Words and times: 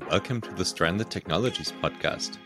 Welcome 0.00 0.40
to 0.40 0.52
the 0.52 0.64
Stranded 0.64 1.08
Technologies 1.08 1.72
podcast. 1.80 2.38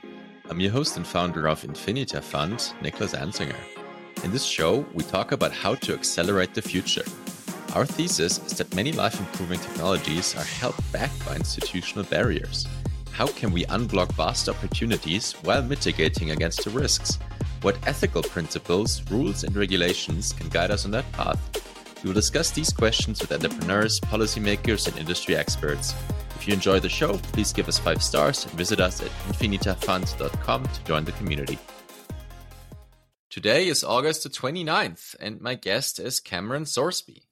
I'm 0.51 0.61
your 0.61 0.71
host 0.71 0.99
and 0.99 1.07
founder 1.07 1.49
of 1.49 1.63
Infinita 1.63 2.23
Fund, 2.23 2.59
Niklas 2.83 3.19
Anzinger. 3.19 3.57
In 4.23 4.31
this 4.31 4.45
show, 4.45 4.85
we 4.93 5.03
talk 5.03 5.33
about 5.33 5.53
how 5.53 5.75
to 5.77 5.95
accelerate 5.95 6.53
the 6.53 6.61
future. 6.61 7.05
Our 7.75 7.87
thesis 7.87 8.39
is 8.45 8.59
that 8.59 8.75
many 8.75 8.93
life 8.93 9.19
improving 9.19 9.59
technologies 9.61 10.37
are 10.37 10.45
held 10.45 10.75
back 10.93 11.11
by 11.25 11.37
institutional 11.37 12.05
barriers. 12.05 12.67
How 13.13 13.29
can 13.29 13.51
we 13.51 13.65
unblock 13.65 14.13
vast 14.13 14.51
opportunities 14.51 15.33
while 15.43 15.63
mitigating 15.63 16.33
against 16.33 16.65
the 16.65 16.71
risks? 16.71 17.19
What 17.63 17.79
ethical 17.87 18.23
principles, 18.23 19.03
rules, 19.11 19.45
and 19.45 19.57
regulations 19.57 20.35
can 20.35 20.51
guide 20.51 20.71
us 20.71 20.85
on 20.85 20.91
that 20.91 21.11
path? 21.13 21.41
We 22.05 22.09
will 22.09 22.15
discuss 22.15 22.51
these 22.51 22.75
questions 22.75 23.23
with 23.23 23.33
entrepreneurs, 23.33 24.01
policymakers, 24.01 24.87
and 24.87 24.99
industry 24.99 25.35
experts. 25.35 25.95
If 26.49 26.53
you 26.53 26.57
enjoy 26.57 26.81
the 26.81 26.89
show, 26.89 27.19
please 27.19 27.53
give 27.53 27.69
us 27.69 27.79
five 27.79 28.03
stars 28.03 28.47
and 28.47 28.55
visit 28.55 28.81
us 28.81 29.03
at 29.03 29.11
infinitafund.com 29.29 30.67
to 30.67 30.85
join 30.85 31.05
the 31.05 31.13
community. 31.13 31.59
Today 33.29 33.69
is 33.69 33.85
August 33.85 34.23
the 34.23 34.31
29th, 34.31 35.15
and 35.21 35.43
my 35.43 35.57
guest 35.57 36.01
is 36.01 36.21
Cameron 36.21 36.65
Sorsby. 36.65 37.25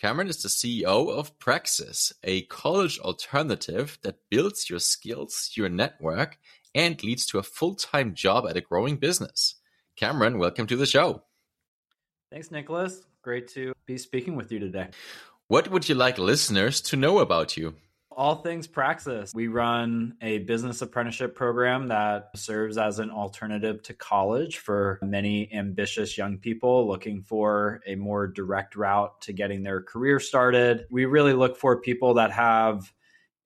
Cameron 0.00 0.28
is 0.28 0.40
the 0.40 0.48
CEO 0.48 1.10
of 1.10 1.36
Praxis, 1.40 2.12
a 2.22 2.42
college 2.42 3.00
alternative 3.00 3.98
that 4.04 4.20
builds 4.30 4.70
your 4.70 4.78
skills, 4.78 5.50
your 5.56 5.68
network, 5.68 6.38
and 6.72 7.02
leads 7.02 7.26
to 7.26 7.40
a 7.40 7.42
full 7.42 7.74
time 7.74 8.14
job 8.14 8.46
at 8.48 8.56
a 8.56 8.60
growing 8.60 8.96
business. 8.96 9.56
Cameron, 9.96 10.38
welcome 10.38 10.68
to 10.68 10.76
the 10.76 10.86
show. 10.86 11.24
Thanks, 12.30 12.52
Nicholas. 12.52 13.02
Great 13.22 13.48
to 13.54 13.72
be 13.86 13.98
speaking 13.98 14.36
with 14.36 14.52
you 14.52 14.60
today. 14.60 14.90
What 15.48 15.68
would 15.68 15.88
you 15.88 15.96
like 15.96 16.16
listeners 16.16 16.80
to 16.82 16.96
know 16.96 17.18
about 17.18 17.56
you? 17.56 17.74
All 18.16 18.36
things 18.36 18.66
Praxis. 18.66 19.32
We 19.34 19.48
run 19.48 20.16
a 20.20 20.38
business 20.38 20.82
apprenticeship 20.82 21.34
program 21.34 21.88
that 21.88 22.30
serves 22.36 22.78
as 22.78 22.98
an 22.98 23.10
alternative 23.10 23.82
to 23.84 23.94
college 23.94 24.58
for 24.58 24.98
many 25.02 25.52
ambitious 25.52 26.16
young 26.18 26.38
people 26.38 26.86
looking 26.86 27.22
for 27.22 27.80
a 27.86 27.94
more 27.94 28.26
direct 28.26 28.76
route 28.76 29.20
to 29.22 29.32
getting 29.32 29.62
their 29.62 29.82
career 29.82 30.20
started. 30.20 30.86
We 30.90 31.04
really 31.06 31.32
look 31.32 31.56
for 31.56 31.80
people 31.80 32.14
that 32.14 32.32
have 32.32 32.92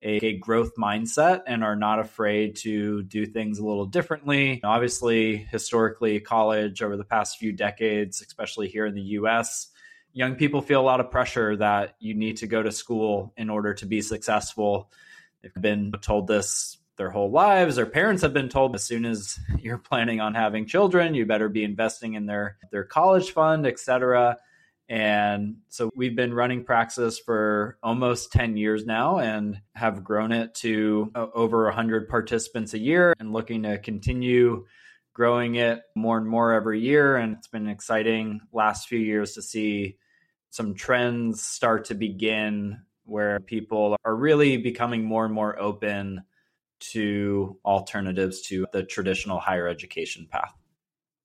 a, 0.02 0.16
a 0.24 0.38
growth 0.38 0.72
mindset 0.78 1.42
and 1.46 1.64
are 1.64 1.76
not 1.76 1.98
afraid 1.98 2.56
to 2.56 3.02
do 3.02 3.26
things 3.26 3.58
a 3.58 3.66
little 3.66 3.86
differently. 3.86 4.60
Obviously, 4.62 5.36
historically, 5.36 6.20
college 6.20 6.82
over 6.82 6.96
the 6.96 7.04
past 7.04 7.38
few 7.38 7.52
decades, 7.52 8.20
especially 8.20 8.68
here 8.68 8.86
in 8.86 8.94
the 8.94 9.02
US, 9.02 9.68
young 10.16 10.34
people 10.34 10.62
feel 10.62 10.80
a 10.80 10.82
lot 10.82 10.98
of 10.98 11.10
pressure 11.10 11.54
that 11.58 11.94
you 12.00 12.14
need 12.14 12.38
to 12.38 12.46
go 12.46 12.62
to 12.62 12.72
school 12.72 13.34
in 13.36 13.50
order 13.50 13.74
to 13.74 13.84
be 13.84 14.00
successful. 14.00 14.90
They've 15.42 15.52
been 15.60 15.92
told 16.00 16.26
this 16.26 16.78
their 16.96 17.10
whole 17.10 17.30
lives. 17.30 17.76
Their 17.76 17.84
parents 17.84 18.22
have 18.22 18.32
been 18.32 18.48
told 18.48 18.74
as 18.74 18.82
soon 18.82 19.04
as 19.04 19.38
you're 19.58 19.76
planning 19.76 20.20
on 20.20 20.34
having 20.34 20.64
children, 20.64 21.14
you 21.14 21.26
better 21.26 21.50
be 21.50 21.62
investing 21.62 22.14
in 22.14 22.24
their 22.24 22.56
their 22.72 22.82
college 22.82 23.32
fund, 23.32 23.66
etc. 23.66 24.38
And 24.88 25.56
so 25.68 25.90
we've 25.94 26.16
been 26.16 26.32
running 26.32 26.64
Praxis 26.64 27.18
for 27.18 27.76
almost 27.82 28.32
10 28.32 28.56
years 28.56 28.86
now 28.86 29.18
and 29.18 29.60
have 29.74 30.02
grown 30.02 30.32
it 30.32 30.54
to 30.54 31.10
uh, 31.14 31.26
over 31.34 31.64
100 31.64 32.08
participants 32.08 32.72
a 32.72 32.78
year 32.78 33.12
and 33.18 33.34
looking 33.34 33.64
to 33.64 33.78
continue 33.78 34.64
growing 35.12 35.56
it 35.56 35.82
more 35.94 36.16
and 36.16 36.26
more 36.26 36.52
every 36.52 36.80
year. 36.80 37.16
And 37.16 37.36
it's 37.36 37.48
been 37.48 37.68
exciting 37.68 38.40
last 38.52 38.88
few 38.88 39.00
years 39.00 39.34
to 39.34 39.42
see 39.42 39.98
some 40.56 40.74
trends 40.74 41.42
start 41.42 41.84
to 41.84 41.94
begin 41.94 42.80
where 43.04 43.40
people 43.40 43.94
are 44.06 44.16
really 44.16 44.56
becoming 44.56 45.04
more 45.04 45.26
and 45.26 45.34
more 45.34 45.58
open 45.60 46.22
to 46.80 47.58
alternatives 47.62 48.40
to 48.40 48.66
the 48.72 48.82
traditional 48.82 49.38
higher 49.38 49.68
education 49.68 50.26
path. 50.30 50.54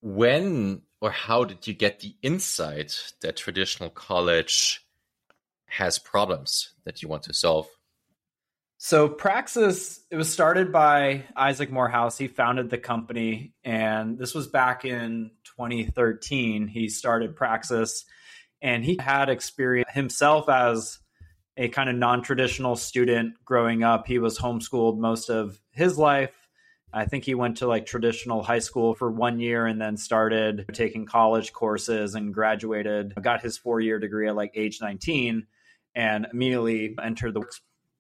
When 0.02 0.82
or 1.00 1.12
how 1.12 1.46
did 1.46 1.66
you 1.66 1.74
get 1.74 2.02
the 2.02 2.14
insight 2.22 3.14
that 3.22 3.38
traditional 3.38 3.90
college 3.90 4.86
has 5.66 5.98
problems 5.98 6.74
that 6.84 7.02
you 7.02 7.08
want 7.08 7.24
to 7.24 7.34
solve? 7.34 7.68
So 8.78 9.08
Praxis, 9.08 10.02
it 10.10 10.18
was 10.18 10.32
started 10.32 10.74
by 10.74 11.24
Isaac 11.38 11.72
Morehouse. 11.72 12.18
He 12.18 12.28
founded 12.28 12.70
the 12.70 12.80
company, 12.80 13.54
and 13.64 14.18
this 14.18 14.34
was 14.34 14.48
back 14.48 14.84
in 14.84 15.32
2013. 15.46 16.68
He 16.68 16.90
started 16.90 17.36
Praxis 17.36 18.06
and 18.62 18.84
he 18.84 18.98
had 19.00 19.30
experience 19.30 19.90
himself 19.92 20.50
as 20.50 21.00
a 21.58 21.68
kind 21.70 21.90
of 21.90 21.96
non-traditional 21.96 22.76
student 22.76 23.34
growing 23.44 23.84
up. 23.84 24.08
He 24.08 24.20
was 24.20 24.38
homeschooled 24.38 24.98
most 24.98 25.30
of 25.30 25.60
his 25.72 25.98
life. 25.98 26.32
I 26.94 27.06
think 27.06 27.24
he 27.24 27.36
went 27.36 27.58
to 27.58 27.68
like 27.68 27.86
traditional 27.86 28.44
high 28.44 28.60
school 28.60 28.94
for 28.94 29.10
one 29.10 29.40
year 29.40 29.66
and 29.66 29.82
then 29.82 29.96
started 29.96 30.66
taking 30.74 31.06
college 31.06 31.54
courses 31.54 32.16
and 32.16 32.34
graduated 32.34 33.14
got 33.22 33.42
his 33.42 33.58
four-year 33.58 34.00
degree 34.00 34.28
at 34.28 34.36
like 34.36 34.52
age 34.56 34.80
19 34.82 35.48
and 35.96 36.28
immediately 36.34 36.96
entered 37.02 37.34
the 37.34 37.44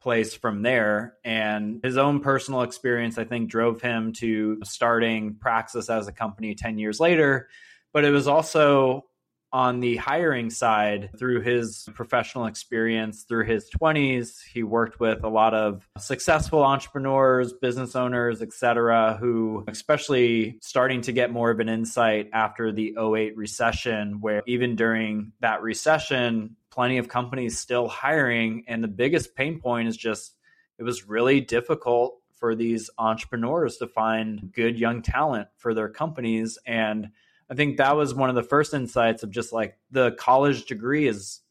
place 0.01 0.33
from 0.33 0.61
there. 0.61 1.16
And 1.23 1.79
his 1.83 1.95
own 1.95 2.19
personal 2.19 2.63
experience 2.63 3.17
i 3.17 3.23
think 3.23 3.49
drove 3.49 3.81
him 3.81 4.13
to 4.13 4.59
starting 4.63 5.35
praxis 5.35 5.89
as 5.89 6.07
a 6.07 6.13
company 6.13 6.55
10 6.55 6.78
years 6.78 6.99
later. 6.99 7.47
But 7.93 8.05
it 8.05 8.11
was 8.11 8.28
also 8.28 9.05
on 9.53 9.79
the 9.79 9.97
hiring 9.97 10.50
side, 10.50 11.09
through 11.17 11.41
his 11.41 11.88
professional 11.94 12.45
experience, 12.45 13.23
through 13.23 13.45
his 13.45 13.69
20s, 13.69 14.41
he 14.41 14.63
worked 14.63 15.00
with 15.00 15.23
a 15.23 15.29
lot 15.29 15.53
of 15.53 15.88
successful 15.97 16.63
entrepreneurs, 16.63 17.53
business 17.53 17.95
owners, 17.95 18.41
etc., 18.41 19.17
who, 19.19 19.63
especially 19.67 20.57
starting 20.61 21.01
to 21.01 21.11
get 21.11 21.31
more 21.31 21.51
of 21.51 21.59
an 21.59 21.69
insight 21.69 22.29
after 22.34 22.72
the 22.72 22.95
08 22.97 23.35
recession, 23.35 24.22
where 24.22 24.41
even 24.45 24.75
during 24.75 25.31
that 25.41 25.61
recession, 25.61 26.56
plenty 26.69 26.97
of 26.97 27.07
companies 27.07 27.59
still 27.59 27.88
hiring. 27.88 28.63
And 28.67 28.84
the 28.84 28.88
biggest 28.88 29.35
pain 29.35 29.59
point 29.59 29.88
is 29.88 29.97
just 29.97 30.38
it 30.79 30.84
was 30.84 31.07
really 31.07 31.41
difficult 31.41 32.17
for 32.41 32.56
these 32.56 32.90
entrepreneurs 32.97 33.78
to 33.78 33.88
find 33.88 34.51
good 34.51 34.79
young 34.79 35.03
talent 35.03 35.47
for 35.57 35.75
their 35.75 35.90
companies. 35.90 36.57
And 36.66 37.09
I 37.51 37.56
think 37.56 37.78
that 37.78 37.97
was 37.97 38.13
one 38.13 38.29
of 38.29 38.35
the 38.35 38.44
first 38.44 38.73
insights 38.73 39.23
of 39.23 39.29
just 39.29 39.51
like 39.51 39.78
the 39.91 40.12
college 40.13 40.66
degree 40.66 41.07
is 41.07 41.41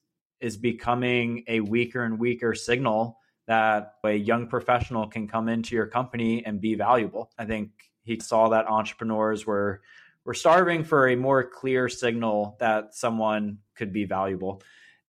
is 0.41 0.57
becoming 0.57 1.45
a 1.47 1.61
weaker 1.61 2.03
and 2.03 2.19
weaker 2.19 2.55
signal 2.55 3.19
that 3.47 3.97
a 4.05 4.13
young 4.13 4.47
professional 4.47 5.07
can 5.09 5.29
come 5.29 5.51
into 5.51 5.75
your 5.75 5.87
company 5.87 6.43
and 6.47 6.59
be 6.59 6.75
valuable. 6.75 7.31
I 7.39 7.45
think 7.45 7.71
he 8.03 8.19
saw 8.19 8.49
that 8.49 8.67
entrepreneurs 8.67 9.45
were 9.45 9.83
were 10.25 10.33
starving 10.33 10.85
for 10.85 11.09
a 11.09 11.17
more 11.17 11.45
clear 11.45 11.91
signal 11.91 12.57
that 12.61 12.95
someone 12.95 13.59
could 13.75 13.93
be 13.93 14.07
valuable. 14.07 14.63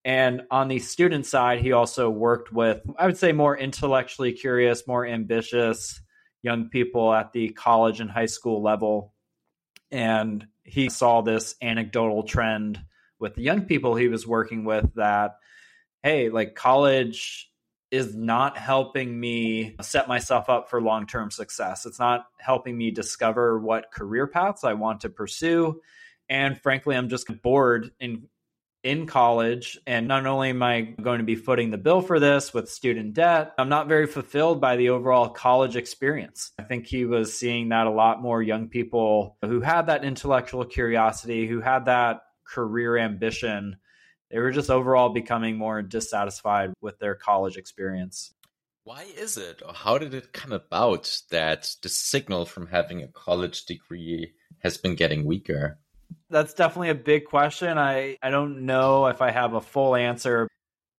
And 0.03 0.41
on 0.51 0.67
the 0.67 0.79
student 0.79 1.25
side, 1.25 1.59
he 1.59 1.71
also 1.71 2.09
worked 2.09 2.51
with, 2.51 2.81
I 2.97 3.05
would 3.05 3.17
say, 3.17 3.31
more 3.31 3.57
intellectually 3.57 4.33
curious, 4.33 4.87
more 4.87 5.05
ambitious 5.05 6.01
young 6.41 6.69
people 6.69 7.13
at 7.13 7.31
the 7.31 7.49
college 7.49 8.01
and 8.01 8.09
high 8.09 8.25
school 8.25 8.61
level. 8.61 9.13
And 9.91 10.47
he 10.63 10.89
saw 10.89 11.21
this 11.21 11.55
anecdotal 11.61 12.23
trend 12.23 12.79
with 13.19 13.35
the 13.35 13.41
young 13.41 13.63
people 13.65 13.95
he 13.95 14.07
was 14.07 14.27
working 14.27 14.63
with 14.63 14.93
that, 14.95 15.35
hey, 16.03 16.29
like 16.29 16.55
college 16.55 17.49
is 17.91 18.15
not 18.15 18.57
helping 18.57 19.19
me 19.19 19.75
set 19.81 20.07
myself 20.07 20.49
up 20.49 20.69
for 20.69 20.81
long 20.81 21.05
term 21.05 21.29
success. 21.29 21.85
It's 21.85 21.99
not 21.99 22.25
helping 22.39 22.77
me 22.77 22.89
discover 22.89 23.59
what 23.59 23.91
career 23.91 24.27
paths 24.27 24.63
I 24.63 24.73
want 24.73 25.01
to 25.01 25.09
pursue. 25.09 25.81
And 26.29 26.59
frankly, 26.59 26.95
I'm 26.95 27.09
just 27.09 27.27
bored 27.41 27.91
in 27.99 28.27
in 28.83 29.05
college. 29.05 29.77
And 29.85 30.07
not 30.07 30.25
only 30.25 30.49
am 30.49 30.63
I 30.63 30.81
going 31.01 31.19
to 31.19 31.25
be 31.25 31.35
footing 31.35 31.71
the 31.71 31.77
bill 31.77 32.01
for 32.01 32.19
this 32.19 32.53
with 32.53 32.69
student 32.69 33.13
debt, 33.13 33.53
I'm 33.57 33.69
not 33.69 33.87
very 33.87 34.07
fulfilled 34.07 34.59
by 34.59 34.75
the 34.75 34.89
overall 34.89 35.29
college 35.29 35.75
experience. 35.75 36.51
I 36.59 36.63
think 36.63 36.87
he 36.87 37.05
was 37.05 37.37
seeing 37.37 37.69
that 37.69 37.87
a 37.87 37.91
lot 37.91 38.21
more 38.21 38.41
young 38.41 38.69
people 38.69 39.37
who 39.41 39.61
had 39.61 39.87
that 39.87 40.03
intellectual 40.03 40.65
curiosity, 40.65 41.47
who 41.47 41.61
had 41.61 41.85
that 41.85 42.21
career 42.47 42.97
ambition. 42.97 43.77
They 44.29 44.39
were 44.39 44.51
just 44.51 44.69
overall 44.69 45.09
becoming 45.09 45.57
more 45.57 45.81
dissatisfied 45.81 46.73
with 46.81 46.99
their 46.99 47.15
college 47.15 47.57
experience. 47.57 48.33
Why 48.83 49.03
is 49.15 49.37
it, 49.37 49.61
or 49.63 49.73
how 49.73 49.97
did 49.99 50.13
it 50.13 50.33
come 50.33 50.51
about 50.51 51.21
that 51.29 51.75
the 51.83 51.89
signal 51.89 52.45
from 52.45 52.67
having 52.67 53.03
a 53.03 53.07
college 53.07 53.65
degree 53.65 54.33
has 54.59 54.77
been 54.77 54.95
getting 54.95 55.23
weaker? 55.25 55.79
That's 56.29 56.53
definitely 56.53 56.89
a 56.89 56.95
big 56.95 57.25
question. 57.25 57.77
I, 57.77 58.17
I 58.21 58.29
don't 58.29 58.65
know 58.65 59.07
if 59.07 59.21
I 59.21 59.31
have 59.31 59.53
a 59.53 59.61
full 59.61 59.95
answer. 59.95 60.47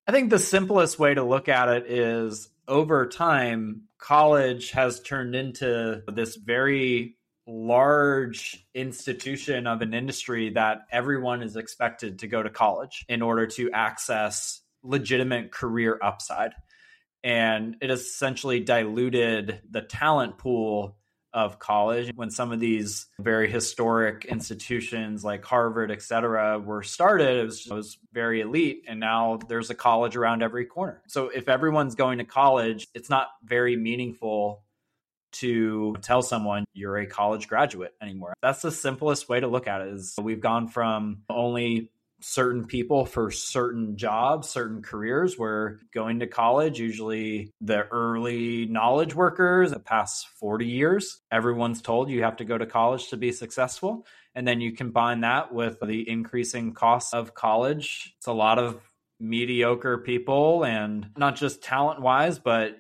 I 0.07 0.13
think 0.13 0.31
the 0.31 0.39
simplest 0.39 0.99
way 0.99 1.15
to 1.15 1.23
look 1.23 1.49
at 1.49 1.69
it 1.69 1.91
is 1.91 2.49
over 2.69 3.07
time, 3.09 3.83
college 3.99 4.73
has 4.73 5.01
turned 5.01 5.35
into 5.35 6.03
this 6.09 6.37
very 6.37 7.17
large 7.47 8.67
institution 8.75 9.67
of 9.67 9.83
an 9.83 9.95
industry 9.95 10.51
that 10.51 10.83
everyone 10.91 11.43
is 11.43 11.57
expected 11.57 12.21
to 12.21 12.27
go 12.29 12.43
to 12.43 12.51
college 12.51 13.05
in 13.09 13.23
order 13.23 13.47
to 13.47 13.71
access 13.73 14.61
legitimate 14.83 15.51
career 15.51 15.99
upside. 16.03 16.53
And 17.25 17.77
it 17.81 17.91
essentially 17.91 18.61
diluted 18.61 19.61
the 19.71 19.83
talent 19.83 20.39
pool 20.39 20.97
of 21.35 21.59
college 21.59 22.13
when 22.15 22.31
some 22.31 22.53
of 22.53 22.61
these 22.61 23.07
very 23.19 23.51
historic 23.51 24.25
institutions 24.27 25.25
like 25.25 25.45
Harvard, 25.45 25.91
et 25.91 26.03
cetera, 26.03 26.59
were 26.59 26.83
started. 26.83 27.39
It 27.39 27.45
was, 27.45 27.67
it 27.67 27.73
was, 27.73 27.99
very 28.13 28.43
elite. 28.43 28.85
And 28.89 29.01
now 29.01 29.39
there's 29.49 29.71
a 29.71 29.75
college 29.75 30.17
around 30.17 30.43
every 30.43 30.67
corner. 30.67 31.01
So 31.09 31.31
if 31.31 31.49
everyone's 31.49 31.95
going 31.95 32.19
to 32.19 32.25
college, 32.25 32.87
it's 32.95 33.09
not 33.09 33.29
very 33.43 33.75
meaningful 33.75 34.63
to 35.33 35.97
tell 36.03 36.23
someone 36.23 36.65
you're 36.75 36.99
a 36.99 37.07
college 37.07 37.49
graduate 37.49 37.95
anymore. 38.03 38.35
That's 38.43 38.63
the 38.63 38.71
simplest 38.71 39.29
way 39.29 39.41
to 39.41 39.47
look 39.47 39.67
at 39.67 39.81
it 39.81 39.95
is 39.95 40.15
we've 40.21 40.41
gone 40.41 40.69
from 40.69 41.23
only 41.31 41.91
certain 42.23 42.65
people 42.65 43.05
for 43.05 43.31
certain 43.31 43.97
jobs, 43.97 44.49
certain 44.49 44.83
careers 44.83 45.39
where 45.39 45.81
going 45.93 46.21
to 46.21 46.27
college, 46.27 46.79
usually 46.79 47.51
the 47.61 47.87
early 47.89 48.67
knowledge 48.67 49.15
workers, 49.15 49.73
the 49.73 49.81
past 49.81 50.29
40 50.39 50.67
years, 50.67 51.21
everyone's 51.31 51.83
told 51.83 52.11
you 52.11 52.23
have 52.23 52.37
to 52.37 52.45
go 52.45 52.57
to 52.57 52.67
college 52.67 53.09
to 53.09 53.17
be 53.17 53.33
successful. 53.33 54.07
And 54.35 54.47
then 54.47 54.61
you 54.61 54.73
combine 54.73 55.21
that 55.21 55.53
with 55.53 55.79
the 55.81 56.09
increasing 56.09 56.73
cost 56.73 57.13
of 57.13 57.35
college. 57.35 58.15
It's 58.19 58.27
a 58.27 58.33
lot 58.33 58.59
of 58.59 58.81
mediocre 59.21 59.99
people 59.99 60.65
and 60.65 61.11
not 61.17 61.37
just 61.37 61.63
talent 61.63 62.01
wise, 62.01 62.39
but 62.39 62.79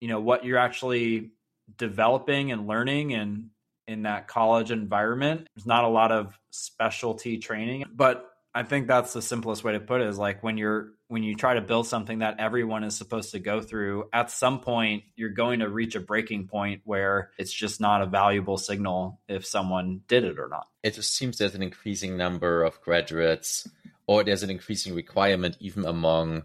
you 0.00 0.08
know, 0.08 0.20
what 0.20 0.44
you're 0.44 0.58
actually 0.58 1.32
developing 1.78 2.52
and 2.52 2.66
learning 2.66 3.14
and 3.14 3.50
in 3.86 4.02
that 4.02 4.28
college 4.28 4.70
environment. 4.70 5.46
There's 5.54 5.66
not 5.66 5.84
a 5.84 5.88
lot 5.88 6.12
of 6.12 6.38
specialty 6.50 7.38
training, 7.38 7.84
but 7.94 8.33
I 8.54 8.62
think 8.62 8.86
that's 8.86 9.12
the 9.12 9.20
simplest 9.20 9.64
way 9.64 9.72
to 9.72 9.80
put 9.80 10.00
it 10.00 10.06
is 10.06 10.16
like 10.16 10.44
when 10.44 10.56
you're 10.56 10.92
when 11.08 11.24
you 11.24 11.34
try 11.34 11.54
to 11.54 11.60
build 11.60 11.88
something 11.88 12.20
that 12.20 12.38
everyone 12.38 12.84
is 12.84 12.96
supposed 12.96 13.32
to 13.32 13.40
go 13.40 13.60
through, 13.60 14.08
at 14.12 14.30
some 14.30 14.60
point 14.60 15.02
you're 15.16 15.30
going 15.30 15.60
to 15.60 15.68
reach 15.68 15.96
a 15.96 16.00
breaking 16.00 16.46
point 16.46 16.82
where 16.84 17.30
it's 17.36 17.52
just 17.52 17.80
not 17.80 18.00
a 18.00 18.06
valuable 18.06 18.56
signal 18.56 19.20
if 19.28 19.44
someone 19.44 20.02
did 20.06 20.24
it 20.24 20.38
or 20.38 20.48
not. 20.48 20.68
It 20.84 20.94
just 20.94 21.16
seems 21.16 21.38
there's 21.38 21.56
an 21.56 21.62
increasing 21.62 22.16
number 22.16 22.62
of 22.62 22.80
graduates 22.80 23.68
or 24.06 24.22
there's 24.22 24.44
an 24.44 24.50
increasing 24.50 24.94
requirement 24.94 25.56
even 25.58 25.84
among 25.84 26.44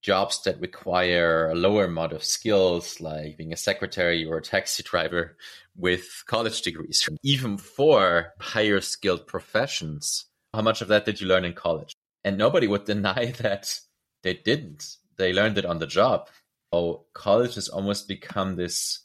jobs 0.00 0.42
that 0.44 0.60
require 0.60 1.48
a 1.50 1.54
lower 1.54 1.84
amount 1.84 2.12
of 2.12 2.24
skills, 2.24 3.00
like 3.00 3.36
being 3.36 3.52
a 3.52 3.56
secretary 3.56 4.24
or 4.24 4.38
a 4.38 4.42
taxi 4.42 4.82
driver 4.82 5.36
with 5.76 6.24
college 6.26 6.62
degrees, 6.62 7.08
even 7.22 7.56
for 7.58 8.32
higher 8.38 8.80
skilled 8.80 9.26
professions 9.26 10.26
how 10.54 10.62
much 10.62 10.80
of 10.80 10.88
that 10.88 11.04
did 11.04 11.20
you 11.20 11.26
learn 11.26 11.44
in 11.44 11.52
college? 11.52 11.94
And 12.24 12.38
nobody 12.38 12.66
would 12.66 12.84
deny 12.94 13.32
that 13.38 13.78
they 14.22 14.34
didn't. 14.34 14.96
They 15.16 15.32
learned 15.32 15.58
it 15.58 15.66
on 15.66 15.78
the 15.78 15.86
job. 15.86 16.28
So 16.72 17.04
college 17.12 17.54
has 17.54 17.68
almost 17.68 18.08
become 18.08 18.56
this 18.56 19.00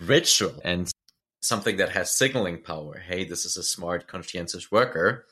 ritual 0.00 0.60
and 0.64 0.90
something 1.40 1.76
that 1.76 1.90
has 1.90 2.10
signaling 2.10 2.58
power. 2.58 2.98
Hey, 2.98 3.24
this 3.24 3.44
is 3.44 3.56
a 3.56 3.62
smart, 3.62 4.06
conscientious 4.06 4.70
worker. 4.70 5.26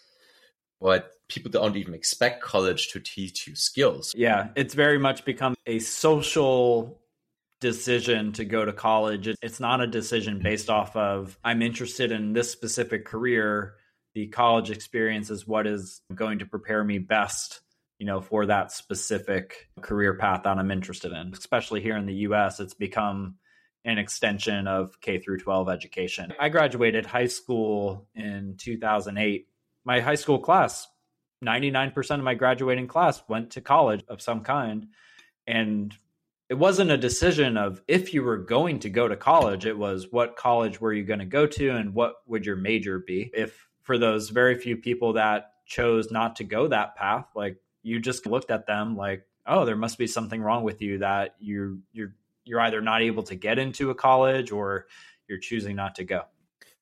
But 0.81 1.13
people 1.29 1.51
don't 1.51 1.77
even 1.77 1.95
expect 1.95 2.43
college 2.43 2.89
to 2.89 3.01
teach 3.01 3.47
you 3.47 3.55
skills. 3.55 4.13
Yeah, 4.17 4.49
it's 4.57 4.75
very 4.75 4.99
much 4.99 5.25
become 5.25 5.55
a 5.67 5.79
social 5.79 7.01
decision 7.61 8.33
to 8.33 8.45
go 8.45 8.65
to 8.65 8.73
college. 8.73 9.29
It's 9.41 9.61
not 9.61 9.81
a 9.81 9.87
decision 9.87 10.41
based 10.43 10.69
off 10.69 10.95
of, 10.97 11.39
I'm 11.45 11.63
interested 11.63 12.11
in 12.11 12.33
this 12.33 12.51
specific 12.51 13.05
career 13.05 13.77
the 14.15 14.29
college 14.29 14.71
experience 14.71 15.31
is 15.31 15.47
what 15.47 15.67
is 15.67 16.03
going 16.15 16.41
to 16.41 16.47
prepare 16.47 16.85
me 16.85 16.99
best 16.99 17.61
you 17.99 18.07
know 18.07 18.21
for 18.21 18.47
that 18.47 18.73
specific 18.73 19.69
career 19.81 20.15
path 20.15 20.43
that 20.45 20.59
i'm 20.59 20.71
interested 20.71 21.13
in. 21.13 21.33
Especially 21.33 21.81
here 21.81 21.97
in 21.97 22.07
the 22.07 22.15
us 22.15 22.61
it's 22.61 22.75
become 22.75 23.37
an 23.85 23.99
extension 23.99 24.67
of 24.69 25.01
k 25.01 25.19
through 25.19 25.39
12 25.39 25.69
education. 25.69 26.33
I 26.39 26.49
graduated 26.49 27.07
high 27.07 27.27
school 27.27 28.07
in 28.15 28.57
2008 28.59 29.49
my 29.85 30.01
high 30.01 30.15
school 30.15 30.39
class 30.39 30.87
99% 31.45 32.19
of 32.19 32.25
my 32.25 32.35
graduating 32.35 32.87
class 32.87 33.23
went 33.29 33.51
to 33.51 33.61
college 33.61 34.05
of 34.09 34.23
some 34.23 34.43
kind. 34.43 34.87
And 35.47 35.95
it 36.49 36.55
wasn't 36.55 36.91
a 36.91 36.97
decision 36.97 37.57
of 37.57 37.83
if 37.89 38.15
you 38.15 38.23
were 38.23 38.39
going 38.39 38.79
to 38.81 38.91
go 38.91 39.09
to 39.09 39.17
college 39.17 39.67
it 39.67 39.77
was 39.77 40.09
what 40.11 40.37
college 40.37 40.81
were 40.81 40.93
you 40.93 41.03
going 41.03 41.19
to 41.19 41.25
go 41.25 41.47
to 41.47 41.71
and 41.71 41.95
what 41.95 42.15
would 42.27 42.47
your 42.47 42.57
major 42.57 42.99
be. 42.99 43.31
If 43.35 43.67
for 43.83 43.99
those 43.99 44.31
very 44.31 44.59
few 44.59 44.77
people 44.77 45.15
that 45.15 45.53
chose 45.67 46.11
not 46.11 46.37
to 46.37 46.45
go 46.45 46.69
that 46.69 46.97
path, 46.97 47.27
like 47.35 47.57
you 47.83 48.01
just 48.01 48.27
looked 48.27 48.51
at 48.51 48.67
them 48.67 48.97
like, 48.97 49.27
oh, 49.47 49.65
there 49.65 49.77
must 49.77 49.99
be 49.99 50.07
something 50.07 50.41
wrong 50.41 50.65
with 50.65 50.81
you 50.81 50.99
that 50.99 51.35
you 51.39 51.83
you're 51.93 52.15
you're 52.45 52.61
either 52.61 52.81
not 52.81 53.03
able 53.03 53.23
to 53.23 53.35
get 53.35 53.59
into 53.59 53.91
a 53.91 53.95
college 53.95 54.51
or 54.51 54.87
you're 55.29 55.39
choosing 55.39 55.77
not 55.77 55.95
to 55.97 56.05
go. 56.05 56.23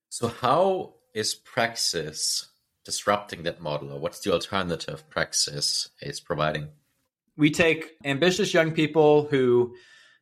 So 0.08 0.29
how 0.29 0.94
is 1.14 1.35
Praxis 1.35 2.49
disrupting 2.85 3.43
that 3.43 3.61
model 3.61 3.93
or 3.93 4.00
what's 4.00 4.20
the 4.20 4.32
alternative 4.32 5.08
Praxis 5.11 5.91
is 6.00 6.20
providing? 6.20 6.69
We 7.37 7.50
take 7.50 7.97
ambitious 8.05 8.52
young 8.52 8.73
people 8.73 9.26
who 9.26 9.75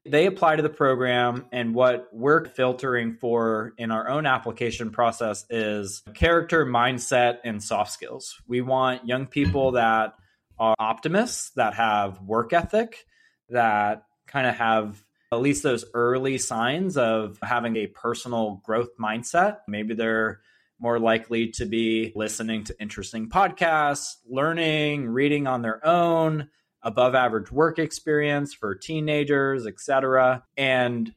they 0.07 0.27
apply 0.27 0.57
to 0.57 0.63
the 0.63 0.69
program 0.69 1.47
and 1.53 1.75
what 1.75 2.09
we're 2.13 2.47
filtering 2.47 3.15
for 3.15 3.73
in 3.79 3.91
our 3.91 4.09
own 4.09 4.27
application 4.27 4.91
process 4.91 5.45
is 5.51 6.03
character 6.15 6.65
mindset 6.65 7.39
and 7.45 7.63
soft 7.63 7.93
skills. 7.93 8.41
We 8.47 8.61
want 8.61 9.07
young 9.07 9.27
people 9.27 9.73
that 9.73 10.15
are 10.59 10.75
optimists 10.79 11.51
that 11.57 11.75
have 11.75 12.21
work 12.23 12.53
ethic 12.53 13.05
that 13.51 14.05
kind 14.27 14.47
of 14.47 14.57
have 14.57 15.03
at 15.33 15.41
least 15.41 15.63
those 15.63 15.85
early 15.95 16.39
signs 16.39 16.97
of 16.97 17.39
having 17.43 17.77
a 17.77 17.87
personal 17.87 18.63
growth 18.65 18.89
mindset. 19.01 19.59
Maybe 19.69 19.95
they're 19.95 20.41
more 20.81 20.99
likely 20.99 21.49
to 21.49 21.67
be 21.67 22.13
listening 22.15 22.65
to 22.65 22.81
interesting 22.81 23.29
podcasts 23.29 24.17
learning 24.29 25.09
reading 25.09 25.47
on 25.47 25.61
their 25.63 25.85
own 25.87 26.49
above 26.83 27.15
average 27.15 27.51
work 27.51 27.79
experience 27.79 28.55
for 28.55 28.75
teenagers, 28.75 29.67
etc. 29.67 30.45
And 30.57 31.13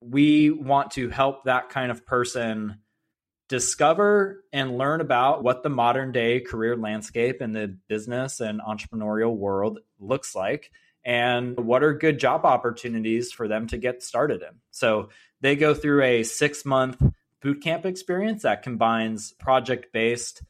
we 0.00 0.50
want 0.50 0.92
to 0.92 1.08
help 1.08 1.44
that 1.44 1.70
kind 1.70 1.90
of 1.90 2.06
person 2.06 2.78
discover 3.48 4.44
and 4.52 4.78
learn 4.78 5.00
about 5.00 5.42
what 5.42 5.62
the 5.62 5.68
modern 5.68 6.12
day 6.12 6.40
career 6.40 6.76
landscape 6.76 7.42
in 7.42 7.52
the 7.52 7.76
business 7.88 8.40
and 8.40 8.60
entrepreneurial 8.60 9.36
world 9.36 9.80
looks 9.98 10.34
like 10.34 10.70
and 11.04 11.58
what 11.58 11.82
are 11.82 11.92
good 11.92 12.18
job 12.18 12.46
opportunities 12.46 13.30
for 13.30 13.46
them 13.46 13.66
to 13.66 13.76
get 13.76 14.02
started 14.02 14.40
in. 14.40 14.60
So 14.70 15.10
they 15.42 15.56
go 15.56 15.74
through 15.74 16.02
a 16.02 16.22
6-month 16.22 17.02
bootcamp 17.44 17.84
experience 17.84 18.42
that 18.44 18.62
combines 18.62 19.32
project 19.32 19.92
based 19.92 20.42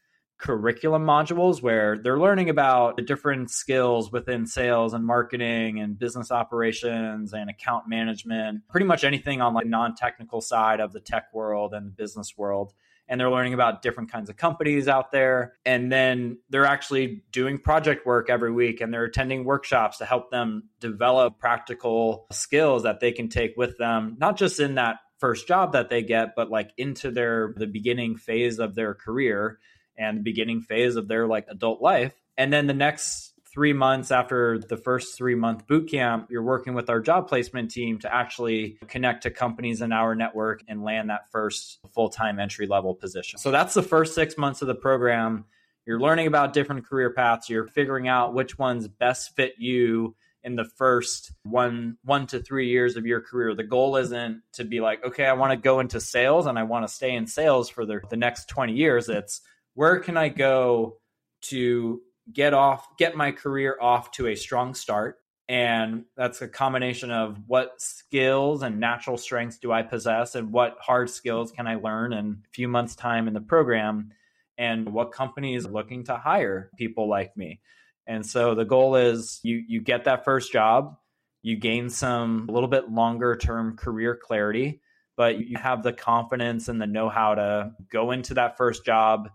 curriculum 0.45 1.07
modules 1.07 1.63
where 1.63 1.97
they're 1.97 2.19
learning 2.19 2.51
about 2.51 2.97
the 2.97 3.03
different 3.03 3.51
skills 3.51 4.13
within 4.13 4.47
sales 4.47 4.93
and 4.93 5.07
marketing 5.07 5.81
and 5.81 5.99
business 5.99 6.31
operations 6.31 7.33
and 7.33 7.49
account 7.49 7.89
management, 7.89 8.61
pretty 8.69 8.85
much 8.85 9.05
anything 9.05 9.41
on 9.41 9.55
like 9.55 9.67
non-technical 9.67 10.43
side 10.43 10.81
of 10.81 10.93
the 10.93 11.01
tech 11.01 11.33
world 11.33 11.73
and 11.73 11.87
the 11.87 11.91
business 11.91 12.35
world. 12.37 12.75
And 13.09 13.19
they're 13.19 13.31
learning 13.31 13.55
about 13.55 13.81
different 13.81 14.13
kinds 14.13 14.29
of 14.29 14.37
companies 14.37 14.87
out 14.87 15.13
there. 15.13 15.55
And 15.65 15.91
then 15.91 16.39
they're 16.51 16.67
actually 16.67 17.23
doing 17.33 17.59
project 17.59 18.05
work 18.05 18.29
every 18.29 18.53
week 18.53 18.83
and 18.83 18.93
they're 18.93 19.05
attending 19.05 19.45
workshops 19.45 19.97
to 19.99 20.05
help 20.05 20.31
them 20.31 20.69
develop 20.79 21.39
practical 21.39 22.27
skills 22.33 22.83
that 22.83 23.01
they 23.01 23.13
can 23.13 23.31
take 23.31 23.55
with 23.57 23.79
them, 23.79 24.17
not 24.19 24.37
just 24.37 24.61
in 24.61 24.75
that 24.75 24.97
first 25.21 25.49
job 25.49 25.73
that 25.73 25.89
they 25.89 26.03
get, 26.03 26.35
but 26.37 26.51
like 26.51 26.71
into 26.77 27.11
their 27.11 27.55
the 27.57 27.67
beginning 27.67 28.17
phase 28.17 28.59
of 28.59 28.75
their 28.75 28.95
career 28.95 29.59
and 29.97 30.19
the 30.19 30.23
beginning 30.23 30.61
phase 30.61 30.97
of 30.97 31.09
their 31.09 31.27
like 31.27 31.47
adult 31.49 31.81
life. 31.81 32.13
And 32.37 32.53
then 32.53 32.67
the 32.67 32.75
next 32.75 33.35
three 33.55 33.73
months 33.73 34.11
after 34.11 34.59
the 34.59 34.77
first 34.77 35.17
three 35.17 35.37
month 35.37 35.67
boot 35.69 35.89
camp, 35.89 36.27
you're 36.29 36.43
working 36.43 36.75
with 36.75 36.91
our 36.91 37.01
job 37.01 37.29
placement 37.29 37.71
team 37.71 37.99
to 38.01 38.13
actually 38.13 38.77
connect 38.89 39.23
to 39.23 39.31
companies 39.31 39.81
in 39.81 39.93
our 39.93 40.17
network 40.17 40.63
and 40.67 40.83
land 40.83 41.09
that 41.11 41.31
first 41.31 41.79
full 41.93 42.09
time 42.09 42.41
entry 42.41 42.67
level 42.67 42.95
position. 42.95 43.39
So 43.39 43.53
that's 43.53 43.73
the 43.73 43.83
first 43.83 44.15
six 44.15 44.37
months 44.37 44.61
of 44.61 44.69
the 44.69 44.75
program. 44.75 45.45
You're 45.87 46.01
learning 46.01 46.27
about 46.27 46.53
different 46.53 46.87
career 46.87 47.11
paths. 47.11 47.49
You're 47.49 47.69
figuring 47.69 48.09
out 48.09 48.35
which 48.35 48.59
ones 48.59 48.89
best 48.89 49.37
fit 49.37 49.55
you 49.59 50.17
in 50.43 50.57
the 50.57 50.65
first 50.65 51.33
one 51.45 51.97
one 52.05 52.27
to 52.29 52.41
three 52.41 52.69
years 52.69 52.97
of 52.97 53.07
your 53.07 53.21
career. 53.21 53.55
The 53.55 53.63
goal 53.63 53.97
isn't 53.97 54.43
to 54.55 54.65
be 54.65 54.81
like, 54.81 55.05
okay, 55.05 55.27
I 55.27 55.33
want 55.33 55.53
to 55.53 55.57
go 55.57 55.81
into 55.81 56.01
sales 56.01 56.47
and 56.47 56.59
I 56.59 56.65
want 56.65 56.87
to 56.87 56.93
stay 56.93 57.15
in 57.15 57.27
sales 57.27 57.69
for 57.69 57.87
the, 57.87 58.01
the 58.11 58.17
next 58.17 58.49
20 58.49 58.73
years. 58.73 59.09
It's 59.09 59.41
where 59.75 59.99
can 60.01 60.17
I 60.17 60.29
go 60.29 60.99
to 61.43 62.01
get 62.33 62.55
off, 62.55 62.97
get 62.97 63.17
my 63.17 63.33
career 63.33 63.77
off 63.81 64.11
to 64.13 64.29
a 64.29 64.35
strong 64.35 64.75
start. 64.75 65.19
And 65.47 66.05
that's 66.17 66.41
a 66.41 66.49
combination 66.49 67.11
of 67.11 67.37
what 67.47 67.73
skills 67.79 68.63
and 68.63 68.81
natural 68.81 69.19
strengths 69.19 69.59
do 69.59 69.73
I 69.73 69.83
possess 69.83 70.35
and 70.35 70.51
what 70.51 70.79
hard 70.81 71.11
skills 71.11 71.53
can 71.53 71.67
I 71.67 71.75
learn 71.75 72.15
in 72.15 72.39
a 72.47 72.49
few 72.55 72.67
months' 72.67 72.97
time 72.97 73.29
in 73.29 73.35
the 73.35 73.43
program 73.43 74.11
and 74.57 74.91
what 74.91 75.13
companies 75.13 75.67
are 75.67 75.71
looking 75.71 76.05
to 76.05 76.17
hire 76.17 76.71
people 76.79 77.09
like 77.09 77.37
me. 77.37 77.61
And 78.07 78.25
so 78.25 78.55
the 78.55 78.65
goal 78.65 78.97
is 78.97 79.41
you 79.43 79.63
you 79.67 79.81
get 79.81 80.05
that 80.05 80.25
first 80.25 80.53
job, 80.53 80.97
you 81.43 81.57
gain 81.57 81.91
some 81.91 82.47
a 82.49 82.53
little 82.53 82.69
bit 82.69 82.91
longer 82.91 83.37
term 83.37 83.77
career 83.77 84.17
clarity, 84.17 84.81
but 85.17 85.39
you 85.39 85.59
have 85.59 85.83
the 85.83 85.93
confidence 85.93 86.69
and 86.69 86.81
the 86.81 86.87
know-how 86.87 87.35
to 87.35 87.73
go 87.91 88.13
into 88.13 88.35
that 88.35 88.57
first 88.57 88.85
job, 88.85 89.29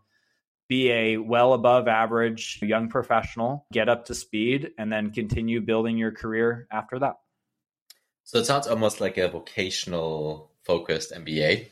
be 0.70 0.92
a 0.92 1.18
well 1.18 1.54
above 1.54 1.88
average 1.88 2.60
young 2.62 2.88
professional, 2.88 3.66
get 3.74 3.90
up 3.90 4.06
to 4.06 4.16
speed 4.16 4.72
and 4.78 4.94
then 4.94 5.12
continue 5.12 5.60
building 5.60 5.98
your 5.98 6.12
career 6.12 6.68
after 6.72 7.00
that. 7.00 7.18
So 8.24 8.38
it 8.38 8.46
sounds 8.46 8.68
almost 8.68 9.02
like 9.02 9.18
a 9.18 9.28
vocational 9.28 10.52
focused 10.64 11.12
MBA. 11.12 11.68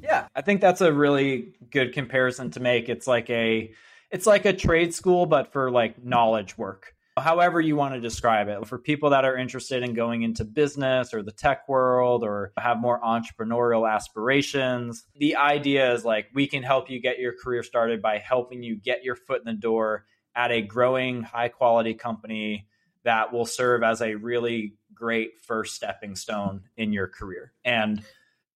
Yeah, 0.00 0.28
I 0.34 0.42
think 0.42 0.60
that's 0.60 0.80
a 0.80 0.92
really 0.92 1.54
good 1.70 1.92
comparison 1.92 2.52
to 2.52 2.60
make. 2.60 2.88
It's 2.88 3.08
like 3.08 3.28
a 3.28 3.72
it's 4.12 4.26
like 4.26 4.44
a 4.44 4.52
trade 4.52 4.94
school, 4.94 5.26
but 5.26 5.52
for 5.52 5.70
like 5.70 6.02
knowledge 6.04 6.56
work. 6.56 6.94
However, 7.18 7.60
you 7.60 7.76
want 7.76 7.94
to 7.94 8.00
describe 8.00 8.48
it. 8.48 8.66
For 8.66 8.78
people 8.78 9.10
that 9.10 9.24
are 9.24 9.36
interested 9.36 9.82
in 9.82 9.92
going 9.92 10.22
into 10.22 10.44
business 10.44 11.12
or 11.12 11.22
the 11.22 11.32
tech 11.32 11.68
world 11.68 12.24
or 12.24 12.52
have 12.56 12.78
more 12.78 13.00
entrepreneurial 13.00 13.90
aspirations, 13.90 15.04
the 15.16 15.36
idea 15.36 15.92
is 15.92 16.04
like 16.04 16.28
we 16.32 16.46
can 16.46 16.62
help 16.62 16.88
you 16.88 17.00
get 17.00 17.18
your 17.18 17.34
career 17.34 17.62
started 17.62 18.00
by 18.00 18.18
helping 18.18 18.62
you 18.62 18.76
get 18.76 19.04
your 19.04 19.16
foot 19.16 19.40
in 19.40 19.54
the 19.54 19.60
door 19.60 20.06
at 20.34 20.50
a 20.50 20.62
growing, 20.62 21.22
high 21.22 21.48
quality 21.48 21.92
company 21.92 22.66
that 23.04 23.32
will 23.32 23.44
serve 23.44 23.82
as 23.82 24.00
a 24.00 24.14
really 24.14 24.74
great 24.94 25.32
first 25.42 25.74
stepping 25.74 26.16
stone 26.16 26.62
in 26.76 26.92
your 26.92 27.08
career. 27.08 27.52
And 27.64 28.02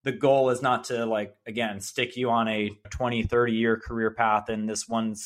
the 0.05 0.13
goal 0.13 0.51
is 0.51 0.63
not 0.63 0.85
to 0.85 1.05
like 1.05 1.37
again 1.47 1.81
stick 1.81 2.17
you 2.17 2.31
on 2.31 2.47
a 2.47 2.71
20 2.91 3.25
30 3.25 3.53
year 3.53 3.77
career 3.77 4.13
path 4.13 4.49
in 4.49 4.65
this 4.65 4.89
one 4.89 5.17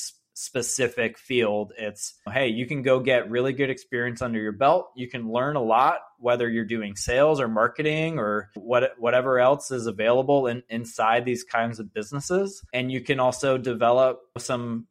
specific 0.41 1.19
field. 1.19 1.73
It's, 1.77 2.15
hey, 2.33 2.49
you 2.49 2.67
can 2.67 2.83
go 2.83 3.01
get 3.01 3.31
really 3.31 3.53
good 3.53 3.71
experience 3.71 4.23
under 4.23 4.41
your 4.41 4.53
belt. 4.53 4.91
You 4.97 5.09
can 5.09 5.31
learn 5.31 5.57
a 5.57 5.63
lot, 5.63 6.01
whether 6.19 6.49
you're 6.49 6.65
doing 6.65 6.97
sales 6.97 7.41
or 7.41 7.49
marketing 7.49 8.19
or 8.19 8.51
what, 8.55 8.95
whatever 8.99 9.39
else 9.39 9.71
is 9.71 9.87
available 9.87 10.47
in, 10.47 10.63
inside 10.69 11.25
these 11.25 11.45
kinds 11.45 11.79
of 11.79 11.93
businesses. 11.93 12.65
And 12.73 12.91
you 12.91 13.01
can 13.01 13.21
also 13.21 13.59
develop 13.59 14.21
some 14.39 14.87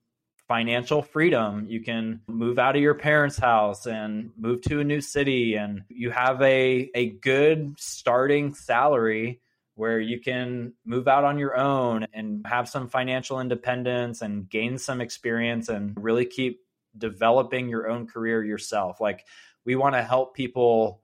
financial 0.48 1.02
freedom. 1.02 1.66
You 1.68 1.82
can 1.82 2.22
move 2.28 2.58
out 2.60 2.76
of 2.76 2.82
your 2.82 2.96
parents' 2.96 3.38
house 3.38 3.86
and 3.86 4.32
move 4.38 4.62
to 4.64 4.80
a 4.80 4.84
new 4.84 5.00
city, 5.00 5.56
and 5.56 5.84
you 5.90 6.10
have 6.10 6.42
a, 6.42 6.90
a 6.96 7.10
good 7.10 7.76
starting 7.78 8.56
salary 8.56 9.42
where 9.80 10.02
you 10.02 10.20
can 10.20 10.74
move 10.84 11.08
out 11.08 11.24
on 11.24 11.40
your 11.40 11.56
own 11.56 12.06
and 12.12 12.46
have 12.46 12.68
some 12.68 12.90
financial 12.90 13.40
independence 13.40 14.22
and 14.22 14.50
gain 14.50 14.78
some 14.78 15.00
experience 15.00 15.70
and 15.70 15.94
really 15.96 16.26
keep 16.26 16.60
developing 16.98 17.70
your 17.70 17.90
own 17.90 18.06
career 18.06 18.44
yourself. 18.44 19.00
Like 19.00 19.26
we 19.64 19.78
want 19.78 19.96
to 19.96 20.04
help 20.04 20.36
people 20.36 21.02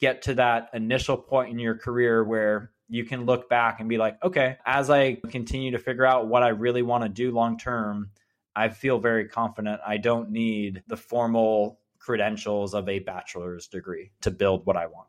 get 0.00 0.22
to 0.22 0.34
that 0.34 0.70
initial 0.72 1.16
point 1.16 1.50
in 1.50 1.58
your 1.58 1.76
career 1.76 2.22
where 2.22 2.70
you 2.88 3.04
can 3.04 3.26
look 3.26 3.48
back 3.48 3.80
and 3.80 3.88
be 3.88 3.98
like, 3.98 4.22
okay, 4.22 4.58
as 4.64 4.90
I 4.90 5.18
continue 5.28 5.72
to 5.72 5.78
figure 5.78 6.06
out 6.06 6.28
what 6.28 6.44
I 6.44 6.50
really 6.50 6.82
want 6.82 7.02
to 7.02 7.08
do 7.08 7.32
long 7.32 7.58
term, 7.58 8.10
I 8.54 8.68
feel 8.68 9.00
very 9.00 9.26
confident 9.26 9.80
I 9.84 9.96
don't 9.96 10.30
need 10.30 10.84
the 10.86 10.96
formal 10.96 11.80
credentials 11.98 12.74
of 12.74 12.88
a 12.88 13.00
bachelor's 13.00 13.66
degree 13.66 14.12
to 14.20 14.30
build 14.30 14.66
what 14.66 14.76
I 14.76 14.86
want. 14.86 15.08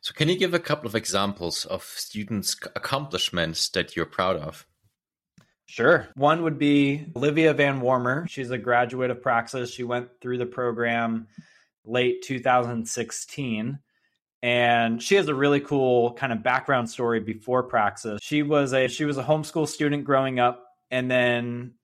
So, 0.00 0.12
can 0.14 0.28
you 0.28 0.38
give 0.38 0.54
a 0.54 0.58
couple 0.58 0.86
of 0.86 0.94
examples 0.94 1.64
of 1.64 1.82
students' 1.82 2.56
accomplishments 2.74 3.68
that 3.70 3.96
you're 3.96 4.06
proud 4.06 4.36
of? 4.36 4.66
Sure. 5.66 6.08
One 6.14 6.42
would 6.42 6.58
be 6.58 7.06
Olivia 7.16 7.52
Van 7.52 7.80
Warmer. 7.80 8.26
She's 8.28 8.50
a 8.50 8.58
graduate 8.58 9.10
of 9.10 9.20
Praxis. 9.20 9.70
She 9.70 9.82
went 9.82 10.08
through 10.20 10.38
the 10.38 10.46
program 10.46 11.26
late 11.84 12.22
2016 12.22 13.78
and 14.42 15.02
she 15.02 15.16
has 15.16 15.28
a 15.28 15.34
really 15.34 15.60
cool 15.60 16.12
kind 16.12 16.32
of 16.32 16.42
background 16.42 16.88
story 16.88 17.20
before 17.20 17.64
Praxis. 17.64 18.20
She 18.22 18.42
was 18.42 18.72
a 18.72 18.86
she 18.86 19.04
was 19.04 19.18
a 19.18 19.24
homeschool 19.24 19.66
student 19.66 20.04
growing 20.04 20.38
up 20.38 20.64
and 20.90 21.10
then 21.10 21.74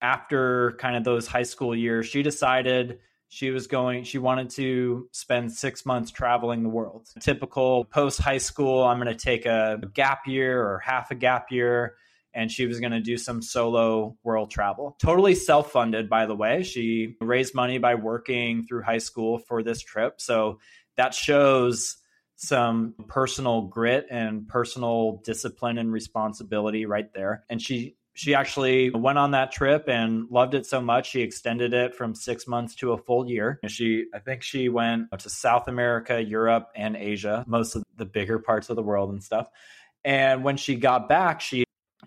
after 0.00 0.72
kind 0.78 0.96
of 0.96 1.04
those 1.04 1.26
high 1.26 1.42
school 1.42 1.74
years, 1.74 2.06
she 2.06 2.22
decided 2.22 3.00
she 3.28 3.50
was 3.50 3.66
going 3.66 4.04
she 4.04 4.18
wanted 4.18 4.50
to 4.50 5.08
spend 5.12 5.52
six 5.52 5.84
months 5.84 6.10
traveling 6.10 6.62
the 6.62 6.68
world. 6.68 7.06
Typical 7.20 7.84
post 7.84 8.20
high 8.20 8.38
school 8.38 8.82
i'm 8.82 8.98
going 8.98 9.14
to 9.14 9.24
take 9.24 9.46
a 9.46 9.80
gap 9.94 10.26
year 10.26 10.62
or 10.62 10.78
half 10.78 11.10
a 11.10 11.14
gap 11.14 11.50
year 11.50 11.94
and 12.34 12.50
she 12.50 12.66
was 12.66 12.78
going 12.80 12.92
to 12.92 13.00
do 13.00 13.16
some 13.16 13.42
solo 13.42 14.16
world 14.22 14.50
travel. 14.50 14.96
Totally 15.00 15.34
self-funded 15.34 16.08
by 16.08 16.26
the 16.26 16.34
way. 16.34 16.62
She 16.62 17.16
raised 17.20 17.54
money 17.54 17.78
by 17.78 17.96
working 17.96 18.66
through 18.66 18.82
high 18.82 18.98
school 18.98 19.38
for 19.38 19.62
this 19.62 19.80
trip 19.80 20.20
so 20.20 20.60
that 20.96 21.14
shows 21.14 21.96
some 22.36 22.94
personal 23.08 23.62
grit 23.62 24.06
and 24.10 24.46
personal 24.46 25.20
discipline 25.24 25.76
and 25.76 25.92
responsibility 25.92 26.86
right 26.86 27.12
there. 27.12 27.44
And 27.50 27.60
she 27.60 27.96
she 28.18 28.34
actually 28.34 28.90
went 28.90 29.16
on 29.16 29.30
that 29.30 29.52
trip 29.52 29.88
and 29.88 30.28
loved 30.28 30.54
it 30.54 30.66
so 30.66 30.80
much 30.80 31.08
she 31.08 31.20
extended 31.20 31.72
it 31.72 31.94
from 31.94 32.16
six 32.16 32.48
months 32.48 32.74
to 32.74 32.90
a 32.90 32.98
full 32.98 33.30
year. 33.30 33.60
And 33.62 33.70
she, 33.70 34.06
I 34.12 34.18
think 34.18 34.42
she 34.42 34.68
went 34.68 35.16
to 35.16 35.30
South 35.30 35.68
America, 35.68 36.20
Europe, 36.20 36.66
and 36.74 36.96
Asia, 36.96 37.44
most 37.46 37.76
of 37.76 37.84
the 37.96 38.04
bigger 38.04 38.40
parts 38.40 38.70
of 38.70 38.76
the 38.76 38.82
world 38.82 39.10
and 39.10 39.22
stuff. 39.22 39.48
And 40.04 40.42
when 40.42 40.56
she 40.56 40.74
got 40.74 41.08
back, 41.08 41.40
she 41.40 41.62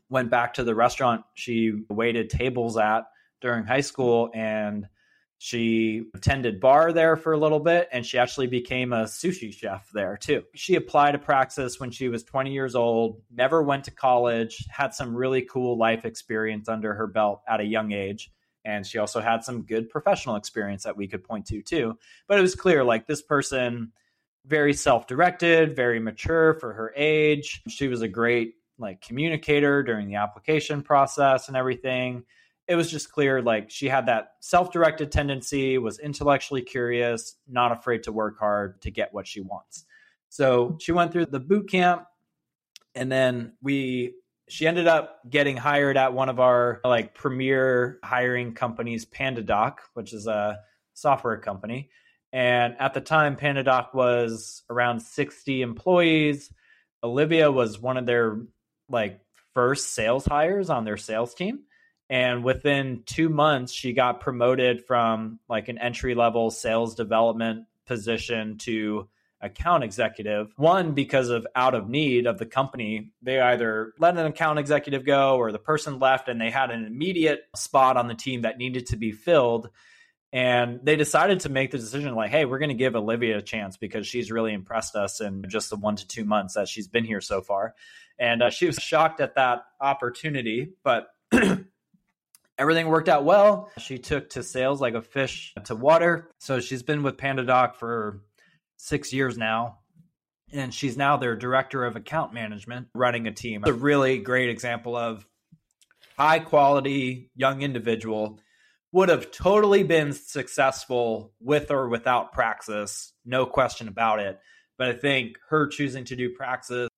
went 0.09 0.29
back 0.29 0.55
to 0.55 0.65
the 0.65 0.75
restaurant 0.75 1.23
she 1.33 1.85
waited 1.89 2.29
tables 2.29 2.75
at 2.75 3.05
during 3.39 3.63
high 3.63 3.79
school 3.79 4.29
and 4.33 4.87
she 5.43 6.03
attended 6.13 6.59
bar 6.59 6.93
there 6.93 7.17
for 7.17 7.33
a 7.33 7.37
little 7.37 7.59
bit 7.59 7.89
and 7.91 8.05
she 8.05 8.19
actually 8.19 8.45
became 8.45 8.93
a 8.93 9.05
sushi 9.05 9.51
chef 9.51 9.89
there 9.91 10.15
too. 10.15 10.43
She 10.53 10.75
applied 10.75 11.13
to 11.13 11.17
Praxis 11.17 11.79
when 11.79 11.89
she 11.89 12.09
was 12.09 12.23
20 12.23 12.53
years 12.53 12.75
old, 12.75 13.23
never 13.31 13.63
went 13.63 13.85
to 13.85 13.91
college, 13.91 14.63
had 14.69 14.93
some 14.93 15.15
really 15.15 15.41
cool 15.41 15.79
life 15.79 16.05
experience 16.05 16.69
under 16.69 16.93
her 16.93 17.07
belt 17.07 17.41
at 17.47 17.59
a 17.59 17.63
young 17.63 17.91
age. 17.91 18.31
And 18.65 18.85
she 18.85 18.99
also 18.99 19.19
had 19.19 19.43
some 19.43 19.63
good 19.63 19.89
professional 19.89 20.35
experience 20.35 20.83
that 20.83 20.95
we 20.95 21.07
could 21.07 21.23
point 21.23 21.47
to 21.47 21.63
too. 21.63 21.97
But 22.27 22.37
it 22.37 22.43
was 22.43 22.53
clear 22.53 22.83
like 22.83 23.07
this 23.07 23.23
person, 23.23 23.93
very 24.45 24.75
self 24.75 25.07
directed, 25.07 25.75
very 25.75 25.99
mature 25.99 26.53
for 26.53 26.71
her 26.71 26.93
age. 26.95 27.63
She 27.67 27.87
was 27.87 28.03
a 28.03 28.07
great 28.07 28.57
like 28.77 29.01
communicator 29.01 29.81
during 29.81 30.07
the 30.07 30.17
application 30.17 30.83
process 30.83 31.47
and 31.47 31.57
everything 31.57 32.25
it 32.67 32.75
was 32.75 32.89
just 32.89 33.11
clear 33.11 33.41
like 33.41 33.69
she 33.69 33.87
had 33.87 34.05
that 34.05 34.33
self-directed 34.39 35.11
tendency 35.11 35.77
was 35.77 35.99
intellectually 35.99 36.61
curious 36.61 37.35
not 37.47 37.71
afraid 37.71 38.03
to 38.03 38.11
work 38.11 38.39
hard 38.39 38.81
to 38.81 38.91
get 38.91 39.13
what 39.13 39.27
she 39.27 39.41
wants. 39.41 39.85
So 40.29 40.77
she 40.79 40.91
went 40.91 41.11
through 41.11 41.27
the 41.27 41.39
boot 41.39 41.69
camp 41.69 42.05
and 42.95 43.11
then 43.11 43.53
we 43.61 44.15
she 44.47 44.67
ended 44.67 44.87
up 44.87 45.19
getting 45.29 45.55
hired 45.55 45.97
at 45.97 46.13
one 46.13 46.29
of 46.29 46.39
our 46.39 46.81
like 46.83 47.13
premier 47.13 47.99
hiring 48.03 48.53
companies 48.53 49.05
PandaDoc 49.05 49.77
which 49.93 50.13
is 50.13 50.27
a 50.27 50.59
software 50.93 51.37
company. 51.37 51.89
And 52.33 52.75
at 52.79 52.93
the 52.93 53.01
time 53.01 53.35
PandaDoc 53.35 53.93
was 53.93 54.63
around 54.69 55.01
60 55.01 55.61
employees. 55.61 56.53
Olivia 57.03 57.51
was 57.51 57.79
one 57.79 57.97
of 57.97 58.05
their 58.05 58.39
like 58.87 59.19
first 59.53 59.93
sales 59.93 60.25
hires 60.25 60.69
on 60.69 60.85
their 60.85 60.97
sales 60.97 61.33
team 61.33 61.63
and 62.11 62.43
within 62.43 63.03
two 63.05 63.29
months 63.29 63.71
she 63.71 63.93
got 63.93 64.19
promoted 64.19 64.85
from 64.85 65.39
like 65.47 65.69
an 65.69 65.77
entry 65.77 66.13
level 66.13 66.51
sales 66.51 66.93
development 66.93 67.65
position 67.87 68.57
to 68.57 69.07
account 69.39 69.83
executive. 69.83 70.53
One 70.57 70.93
because 70.93 71.29
of 71.29 71.47
out 71.55 71.73
of 71.73 71.89
need 71.89 72.27
of 72.27 72.37
the 72.37 72.45
company. 72.45 73.11
They 73.23 73.39
either 73.39 73.93
let 73.97 74.17
an 74.17 74.25
account 74.25 74.59
executive 74.59 75.05
go 75.05 75.37
or 75.37 75.51
the 75.51 75.57
person 75.57 75.99
left 75.99 76.27
and 76.27 76.39
they 76.39 76.51
had 76.51 76.69
an 76.69 76.85
immediate 76.85 77.45
spot 77.55 77.97
on 77.97 78.07
the 78.07 78.13
team 78.13 78.41
that 78.41 78.57
needed 78.57 78.87
to 78.87 78.97
be 78.97 79.13
filled. 79.13 79.69
And 80.33 80.81
they 80.83 80.97
decided 80.97 81.41
to 81.41 81.49
make 81.49 81.71
the 81.71 81.77
decision 81.77 82.13
like 82.13 82.29
hey 82.29 82.43
we're 82.43 82.59
going 82.59 82.69
to 82.69 82.75
give 82.75 82.95
olivia 82.95 83.37
a 83.37 83.41
chance 83.41 83.77
because 83.77 84.05
she's 84.05 84.31
really 84.31 84.53
impressed 84.53 84.95
us 84.97 85.21
in 85.21 85.45
just 85.47 85.69
the 85.69 85.77
one 85.77 85.95
to 85.95 86.07
two 86.07 86.25
months 86.25 86.55
that 86.55 86.67
she's 86.67 86.89
been 86.89 87.05
here 87.05 87.21
so 87.21 87.41
far. 87.41 87.73
And 88.19 88.43
uh, 88.43 88.49
she 88.49 88.65
was 88.65 88.75
shocked 88.75 89.21
at 89.21 89.35
that 89.35 89.63
opportunity 89.79 90.73
but 90.83 91.07
everything 92.57 92.87
worked 92.87 93.09
out 93.09 93.23
well. 93.23 93.69
She 93.77 93.97
took 93.97 94.29
to 94.31 94.43
sales 94.43 94.81
like 94.81 94.93
a 94.93 95.01
fish 95.01 95.53
to 95.65 95.75
water. 95.75 96.29
So 96.39 96.59
she's 96.59 96.83
been 96.83 97.03
with 97.03 97.17
PandaDoc 97.17 97.75
for 97.75 98.21
six 98.77 99.13
years 99.13 99.37
now. 99.37 99.77
And 100.53 100.73
she's 100.73 100.97
now 100.97 101.15
their 101.15 101.35
director 101.35 101.85
of 101.85 101.95
account 101.95 102.33
management, 102.33 102.87
running 102.93 103.25
a 103.25 103.31
team. 103.31 103.63
a 103.65 103.71
really 103.71 104.17
great 104.17 104.49
example 104.49 104.97
of 104.97 105.25
high 106.17 106.39
quality 106.39 107.31
young 107.35 107.61
individual 107.61 108.39
would 108.91 109.09
have 109.09 109.31
totally 109.31 109.83
been 109.83 110.11
successful 110.11 111.31
with 111.39 111.71
or 111.71 111.87
without 111.87 112.33
Praxis, 112.33 113.13
no 113.25 113.45
question 113.45 113.87
about 113.87 114.19
it. 114.19 114.39
But 114.77 114.89
I 114.89 114.93
think 114.93 115.37
her 115.49 115.67
choosing 115.67 116.03
to 116.05 116.15
do 116.15 116.31
Praxis 116.31 116.89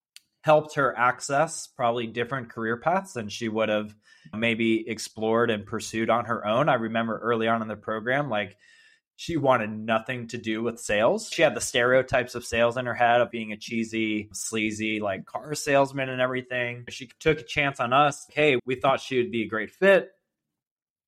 helped 0.43 0.75
her 0.75 0.95
access 0.97 1.67
probably 1.67 2.05
different 2.05 2.49
career 2.49 2.75
paths 2.75 3.13
than 3.13 3.29
she 3.29 3.47
would 3.47 3.69
have 3.69 3.95
maybe 4.35 4.87
explored 4.87 5.49
and 5.49 5.65
pursued 5.65 6.09
on 6.09 6.25
her 6.25 6.45
own. 6.45 6.67
I 6.67 6.73
remember 6.75 7.17
early 7.17 7.47
on 7.47 7.61
in 7.61 7.69
the 7.69 7.77
program, 7.77 8.29
like 8.29 8.57
she 9.15 9.37
wanted 9.37 9.69
nothing 9.69 10.27
to 10.27 10.37
do 10.37 10.61
with 10.61 10.79
sales. 10.79 11.29
She 11.31 11.43
had 11.43 11.55
the 11.55 11.61
stereotypes 11.61 12.35
of 12.35 12.45
sales 12.45 12.75
in 12.75 12.85
her 12.87 12.93
head 12.93 13.21
of 13.21 13.31
being 13.31 13.53
a 13.53 13.57
cheesy, 13.57 14.27
sleazy, 14.33 14.99
like 14.99 15.25
car 15.25 15.55
salesman 15.55 16.09
and 16.09 16.19
everything. 16.19 16.85
She 16.89 17.09
took 17.19 17.39
a 17.39 17.43
chance 17.43 17.79
on 17.79 17.93
us. 17.93 18.25
Hey, 18.29 18.59
we 18.65 18.75
thought 18.75 18.99
she 18.99 19.17
would 19.17 19.31
be 19.31 19.43
a 19.43 19.47
great 19.47 19.71
fit. 19.71 20.11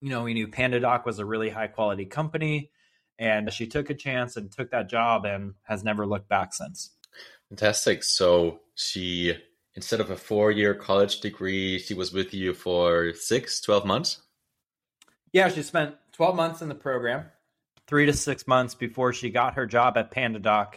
You 0.02 0.12
know, 0.12 0.24
we 0.24 0.34
knew 0.34 0.48
PandaDoc 0.48 1.06
was 1.06 1.20
a 1.20 1.26
really 1.26 1.50
high 1.50 1.68
quality 1.68 2.06
company. 2.06 2.72
And 3.20 3.52
she 3.52 3.68
took 3.68 3.90
a 3.90 3.96
chance 3.96 4.38
and 4.38 4.50
took 4.50 4.72
that 4.72 4.90
job 4.90 5.26
and 5.26 5.56
has 5.64 5.84
never 5.84 6.06
looked 6.06 6.30
back 6.30 6.54
since. 6.54 6.92
Fantastic. 7.50 8.04
So 8.04 8.62
she, 8.76 9.34
instead 9.74 10.00
of 10.00 10.12
a 10.12 10.16
four 10.16 10.52
year 10.52 10.76
college 10.76 11.22
degree, 11.22 11.80
she 11.80 11.94
was 11.94 12.14
with 12.14 12.34
you 12.34 12.54
for 12.54 13.14
six, 13.14 13.60
12 13.62 13.86
months? 13.86 14.22
Yeah, 15.32 15.50
she 15.50 15.64
spent 15.64 15.96
12 16.14 16.36
months 16.36 16.62
in 16.62 16.70
the 16.70 16.76
program, 16.76 17.26
three 17.88 18.06
to 18.06 18.14
six 18.14 18.48
months 18.48 18.76
before 18.76 19.12
she 19.12 19.30
got 19.30 19.56
her 19.56 19.66
job 19.66 19.98
at 19.98 20.12
PandaDoc. 20.12 20.76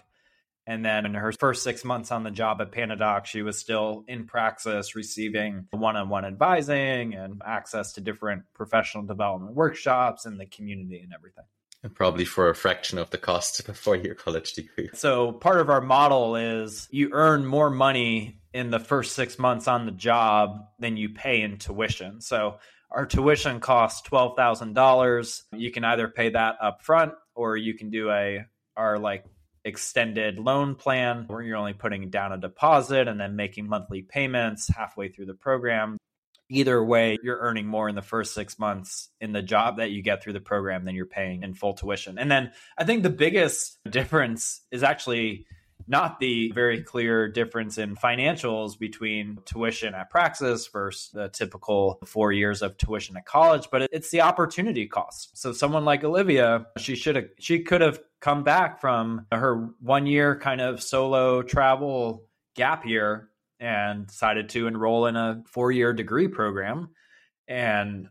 And 0.67 0.85
then 0.85 1.07
in 1.07 1.15
her 1.15 1.33
first 1.33 1.63
six 1.63 1.83
months 1.83 2.13
on 2.13 2.25
the 2.25 2.31
job 2.31 2.61
at 2.61 2.73
PandaDoc, 2.73 3.25
she 3.25 3.41
was 3.43 3.59
still 3.59 4.05
in 4.07 4.27
Praxis, 4.27 4.95
receiving 4.95 5.67
one 5.71 5.97
on 5.97 6.09
one 6.09 6.27
advising 6.27 7.15
and 7.15 7.41
access 7.47 7.95
to 7.95 8.03
different 8.03 8.43
professional 8.53 9.05
development 9.05 9.55
workshops 9.55 10.27
in 10.27 10.37
the 10.37 10.45
community 10.45 11.01
and 11.01 11.15
everything. 11.15 11.45
And 11.83 11.95
probably 11.95 12.25
for 12.25 12.51
a 12.51 12.55
fraction 12.55 12.99
of 12.99 13.11
the 13.11 13.19
cost 13.19 13.61
of 13.61 13.69
a 13.69 13.75
four 13.75 13.95
year 13.95 14.15
college 14.15 14.53
degree. 14.55 14.91
So, 14.95 15.33
part 15.33 15.61
of 15.61 15.71
our 15.71 15.81
model 15.81 16.35
is 16.35 16.89
you 16.91 17.11
earn 17.13 17.47
more 17.47 17.71
money 17.71 18.41
in 18.53 18.71
the 18.71 18.81
first 18.81 19.15
six 19.15 19.39
months 19.39 19.69
on 19.69 19.87
the 19.87 19.93
job 19.93 20.67
than 20.81 20.97
you 20.97 21.11
pay 21.11 21.41
in 21.41 21.59
tuition. 21.59 22.21
So, 22.21 22.59
our 22.91 23.07
tuition 23.07 23.61
costs 23.61 24.09
$12,000. 24.09 25.43
You 25.53 25.71
can 25.71 25.85
either 25.85 26.09
pay 26.09 26.31
that 26.31 26.57
up 26.61 26.83
front 26.83 27.13
or 27.35 27.57
you 27.57 27.75
can 27.75 27.91
do 27.91 28.11
a 28.11 28.45
our 28.77 28.99
like 28.99 29.25
extended 29.65 30.39
loan 30.39 30.75
plan 30.75 31.25
where 31.27 31.43
you're 31.43 31.57
only 31.57 31.75
putting 31.75 32.11
down 32.11 32.33
a 32.33 32.39
deposit 32.39 33.07
and 33.09 33.21
then 33.21 33.37
making 33.37 33.69
monthly 33.69 34.03
payments 34.03 34.69
halfway 34.69 35.09
through 35.09 35.27
the 35.27 35.35
program 35.35 35.99
either 36.51 36.83
way, 36.83 37.19
you're 37.23 37.39
earning 37.39 37.67
more 37.67 37.89
in 37.89 37.95
the 37.95 38.03
first 38.03 38.35
six 38.35 38.59
months 38.59 39.11
in 39.21 39.33
the 39.33 39.43
job 39.43 39.79
that 39.79 39.91
you 39.91 40.03
get 40.03 40.23
through 40.23 40.33
the 40.33 40.41
program 40.41 40.85
than 40.85 40.95
you're 40.95 41.07
paying 41.07 41.43
in 41.43 41.55
full 41.55 41.75
tuition. 41.75 42.19
And 42.19 42.31
then 42.31 42.53
I 42.77 42.85
think 42.85 43.03
the 43.03 43.11
biggest 43.11 43.79
difference 43.89 44.63
is 44.71 44.83
actually 44.83 45.47
not 45.87 46.21
the 46.21 46.51
very 46.53 46.83
clear 46.83 47.29
difference 47.29 47.79
in 47.79 47.97
financials 47.97 48.79
between 48.79 49.39
tuition 49.45 49.95
at 49.95 50.11
Praxis 50.11 50.67
versus 50.69 51.11
the 51.13 51.29
typical 51.29 51.99
four 52.05 52.33
years 52.33 52.63
of 52.63 52.77
tuition 52.77 53.17
at 53.17 53.25
college, 53.25 53.69
but 53.71 53.89
it's 53.93 54.11
the 54.11 54.21
opportunity 54.21 54.87
cost. 54.87 55.37
So 55.39 55.53
someone 55.53 55.85
like 55.85 56.05
Olivia, 56.05 56.67
she 56.79 56.97
should 56.97 57.17
have, 57.17 57.29
she 57.39 57.61
could 57.61 57.81
have 57.81 58.01
come 58.21 58.43
back 58.43 58.81
from 58.81 59.27
her 59.33 59.71
one 59.81 60.07
year 60.07 60.39
kind 60.39 60.61
of 60.61 60.83
solo 60.83 61.43
travel 61.43 62.25
gap 62.55 62.85
year 62.85 63.31
and 63.61 64.07
decided 64.07 64.51
to 64.51 64.67
enroll 64.67 65.07
in 65.07 65.17
a 65.17 65.43
four 65.47 65.73
year 65.73 65.93
degree 65.93 66.29
program. 66.29 66.91
And 67.47 68.09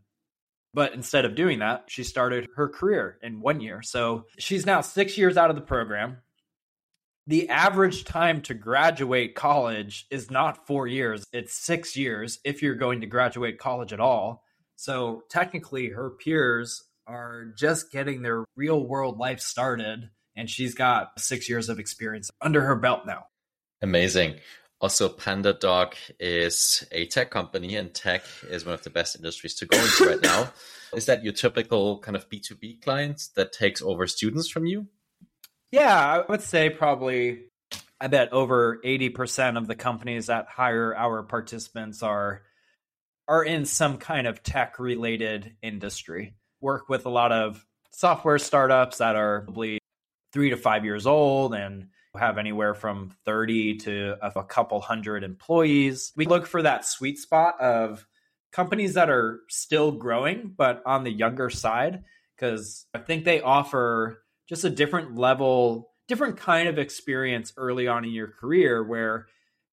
but 0.73 0.93
instead 0.93 1.25
of 1.25 1.35
doing 1.35 1.59
that, 1.59 1.85
she 1.87 2.03
started 2.03 2.47
her 2.55 2.67
career 2.67 3.17
in 3.23 3.41
one 3.41 3.61
year. 3.61 3.81
So 3.81 4.25
she's 4.37 4.65
now 4.65 4.81
six 4.81 5.17
years 5.17 5.37
out 5.37 5.49
of 5.49 5.55
the 5.55 5.61
program. 5.61 6.17
The 7.25 7.49
average 7.49 8.05
time 8.05 8.41
to 8.43 8.53
graduate 8.53 9.35
college 9.35 10.05
is 10.11 10.31
not 10.31 10.65
four 10.67 10.87
years, 10.87 11.25
it's 11.33 11.53
six 11.53 11.97
years 11.97 12.39
if 12.45 12.61
you're 12.61 12.75
going 12.75 13.01
to 13.01 13.07
graduate 13.07 13.59
college 13.59 13.91
at 13.91 13.99
all. 13.99 14.43
So 14.75 15.23
technically, 15.29 15.89
her 15.89 16.11
peers 16.11 16.83
are 17.07 17.45
just 17.57 17.91
getting 17.91 18.21
their 18.21 18.45
real 18.55 18.85
world 18.85 19.17
life 19.17 19.39
started, 19.39 20.09
and 20.35 20.49
she's 20.49 20.75
got 20.75 21.19
six 21.19 21.49
years 21.49 21.69
of 21.69 21.79
experience 21.79 22.29
under 22.39 22.61
her 22.61 22.75
belt 22.75 23.01
now. 23.07 23.25
Amazing. 23.81 24.35
Also, 24.79 25.09
PandaDoc 25.09 25.93
is 26.19 26.87
a 26.91 27.07
tech 27.07 27.31
company, 27.31 27.75
and 27.75 27.93
tech 27.93 28.23
is 28.49 28.63
one 28.63 28.75
of 28.75 28.83
the 28.83 28.91
best 28.91 29.15
industries 29.15 29.55
to 29.55 29.65
go 29.65 29.77
into 29.77 30.05
right 30.05 30.21
now. 30.21 30.51
Is 30.93 31.07
that 31.07 31.23
your 31.23 31.33
typical 31.33 31.99
kind 31.99 32.15
of 32.15 32.29
B2B 32.29 32.81
client 32.81 33.29
that 33.35 33.51
takes 33.51 33.81
over 33.81 34.07
students 34.07 34.47
from 34.49 34.65
you? 34.65 34.87
Yeah, 35.71 35.97
I 35.97 36.31
would 36.31 36.41
say 36.41 36.69
probably, 36.69 37.45
I 37.99 38.07
bet 38.07 38.31
over 38.31 38.79
80% 38.85 39.57
of 39.57 39.67
the 39.67 39.75
companies 39.75 40.27
that 40.27 40.47
hire 40.47 40.95
our 40.95 41.23
participants 41.23 42.03
are 42.03 42.43
are 43.27 43.43
in 43.43 43.65
some 43.65 43.97
kind 43.97 44.25
of 44.25 44.41
tech 44.41 44.79
related 44.79 45.55
industry. 45.61 46.35
Work 46.61 46.87
with 46.87 47.05
a 47.05 47.09
lot 47.09 47.33
of 47.33 47.65
software 47.91 48.37
startups 48.37 48.99
that 48.99 49.17
are 49.17 49.41
probably 49.41 49.79
three 50.31 50.51
to 50.51 50.57
five 50.57 50.85
years 50.85 51.05
old 51.05 51.53
and 51.53 51.89
have 52.17 52.37
anywhere 52.37 52.73
from 52.73 53.11
30 53.25 53.77
to 53.77 54.17
a 54.21 54.43
couple 54.43 54.81
hundred 54.81 55.23
employees. 55.23 56.11
We 56.15 56.25
look 56.25 56.45
for 56.45 56.61
that 56.61 56.85
sweet 56.85 57.17
spot 57.17 57.59
of 57.61 58.05
companies 58.51 58.95
that 58.95 59.09
are 59.09 59.41
still 59.49 59.91
growing, 59.91 60.53
but 60.57 60.81
on 60.85 61.03
the 61.03 61.11
younger 61.11 61.49
side, 61.49 62.03
because 62.35 62.85
I 62.93 62.99
think 62.99 63.23
they 63.23 63.41
offer 63.41 64.23
just 64.47 64.63
a 64.63 64.69
different 64.69 65.15
level, 65.15 65.91
different 66.07 66.37
kind 66.37 66.67
of 66.67 66.79
experience 66.79 67.53
early 67.57 67.87
on 67.87 68.05
in 68.05 68.11
your 68.11 68.27
career 68.27 68.83
where 68.83 69.27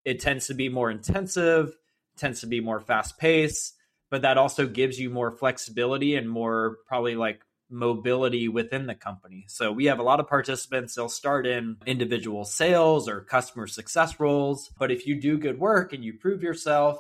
it 0.05 0.21
tends 0.21 0.47
to 0.49 0.55
be 0.55 0.69
more 0.69 0.91
intensive, 0.91 1.75
tends 2.17 2.41
to 2.41 2.47
be 2.47 2.61
more 2.61 2.81
fast 2.81 3.19
paced, 3.19 3.75
but 4.11 4.23
that 4.23 4.39
also 4.39 4.67
gives 4.67 4.99
you 4.99 5.11
more 5.11 5.31
flexibility 5.31 6.17
and 6.17 6.29
more 6.29 6.77
probably 6.87 7.17
like 7.17 7.41
mobility 7.75 8.49
within 8.49 8.87
the 8.87 8.95
company. 8.95 9.45
So 9.49 9.73
we 9.73 9.87
have 9.87 9.99
a 9.99 10.03
lot 10.03 10.21
of 10.21 10.29
participants, 10.29 10.95
they'll 10.95 11.09
start 11.09 11.47
in 11.47 11.77
individual 11.87 12.45
sales 12.45 13.09
or 13.09 13.21
customer 13.21 13.67
success 13.67 14.19
roles, 14.21 14.71
but 14.79 14.91
if 14.91 15.07
you 15.07 15.21
do 15.21 15.37
good 15.37 15.59
work 15.59 15.93
and 15.93 16.05
you 16.05 16.15
prove 16.15 16.43
yourself 16.43 16.99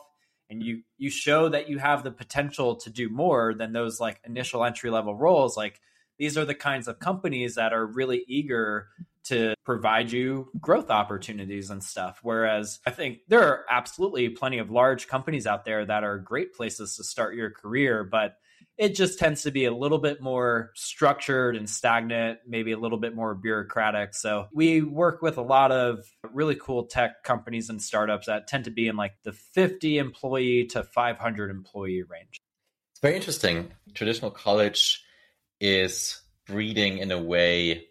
and 0.51 0.63
you 0.63 0.83
you 0.99 1.11
show 1.11 1.49
that 1.49 1.69
you 1.69 1.79
have 1.79 2.03
the 2.03 2.11
potential 2.11 2.77
to 2.77 2.91
do 2.91 3.09
more 3.09 3.55
than 3.55 3.73
those 3.73 4.01
like 4.01 4.21
initial 4.25 4.65
entry 4.65 4.91
level 4.91 5.15
roles, 5.15 5.57
like 5.57 5.81
these 6.19 6.37
are 6.37 6.45
the 6.45 6.55
kinds 6.55 6.89
of 6.89 6.99
companies 6.99 7.55
that 7.55 7.73
are 7.73 7.87
really 7.87 8.25
eager 8.29 8.89
to 9.25 9.55
provide 9.65 10.13
you 10.13 10.51
growth 10.61 10.91
opportunities 10.91 11.71
and 11.71 11.83
stuff. 11.83 12.21
Whereas 12.23 12.79
I 12.87 12.91
think 12.91 13.21
there 13.29 13.43
are 13.43 13.65
absolutely 13.71 14.29
plenty 14.29 14.59
of 14.59 14.71
large 14.71 15.09
companies 15.09 15.47
out 15.47 15.65
there 15.65 15.85
that 15.87 16.05
are 16.05 16.19
great 16.19 16.55
places 16.55 16.97
to 16.97 17.05
start 17.05 17.35
your 17.35 17.51
career, 17.51 18.05
but 18.05 18.37
it 18.77 18.95
just 18.95 19.19
tends 19.19 19.43
to 19.43 19.51
be 19.51 19.65
a 19.67 19.75
little 19.75 19.99
bit 19.99 20.21
more 20.21 20.73
structured 20.75 21.57
and 21.57 21.69
stagnant, 21.69 22.41
maybe 22.47 22.73
a 22.73 22.79
little 22.79 22.99
bit 22.99 23.15
more 23.15 23.35
bureaucratic. 23.35 24.15
So 24.15 24.49
we 24.53 24.83
work 24.83 25.23
with 25.23 25.39
a 25.39 25.43
lot 25.43 25.71
of 25.71 26.05
really 26.33 26.57
cool 26.57 26.87
tech 26.87 27.23
companies 27.23 27.71
and 27.71 27.81
startups 27.81 28.27
that 28.27 28.49
tend 28.49 28.65
to 28.65 28.71
be 28.71 28.89
in 28.89 28.97
like 28.97 29.15
the 29.23 29.33
50 29.33 29.99
employee 29.99 30.67
to 30.67 30.83
500 30.83 31.51
employee 31.51 32.03
range. 32.03 32.41
It's 32.93 33.01
very 33.01 33.17
interesting. 33.17 33.71
Traditional 33.95 34.31
college 34.31 35.05
is 35.61 36.21
breeding 36.47 36.99
in 36.99 37.13
a 37.13 37.21
way 37.21 37.87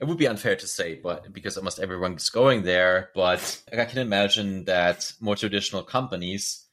it 0.00 0.08
would 0.08 0.18
be 0.18 0.26
unfair 0.26 0.56
to 0.56 0.66
say, 0.66 0.96
but 0.96 1.32
because 1.32 1.56
almost 1.56 1.78
everyone 1.78 2.14
is 2.14 2.28
going 2.28 2.62
there. 2.62 3.10
But 3.14 3.62
I 3.72 3.84
can 3.84 4.00
imagine 4.00 4.64
that 4.64 5.12
more 5.20 5.36
traditional 5.36 5.82
companies 5.82 6.66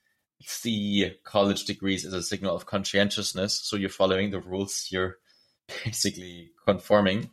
see 0.46 1.12
college 1.24 1.66
degrees 1.66 2.06
as 2.06 2.14
a 2.14 2.24
signal 2.24 2.56
of 2.56 2.66
conscientiousness. 2.66 3.62
So 3.64 3.76
you're 3.76 3.90
following 3.90 4.32
the 4.32 4.40
rules, 4.40 4.88
you're 4.92 5.18
basically 5.86 6.52
conforming. 6.66 7.30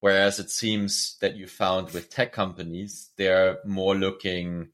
Whereas 0.00 0.40
it 0.40 0.50
seems 0.50 1.16
that 1.20 1.36
you 1.36 1.46
found 1.46 1.90
with 1.90 2.10
tech 2.10 2.32
companies, 2.32 3.10
they're 3.16 3.58
more 3.64 3.94
looking 3.94 4.70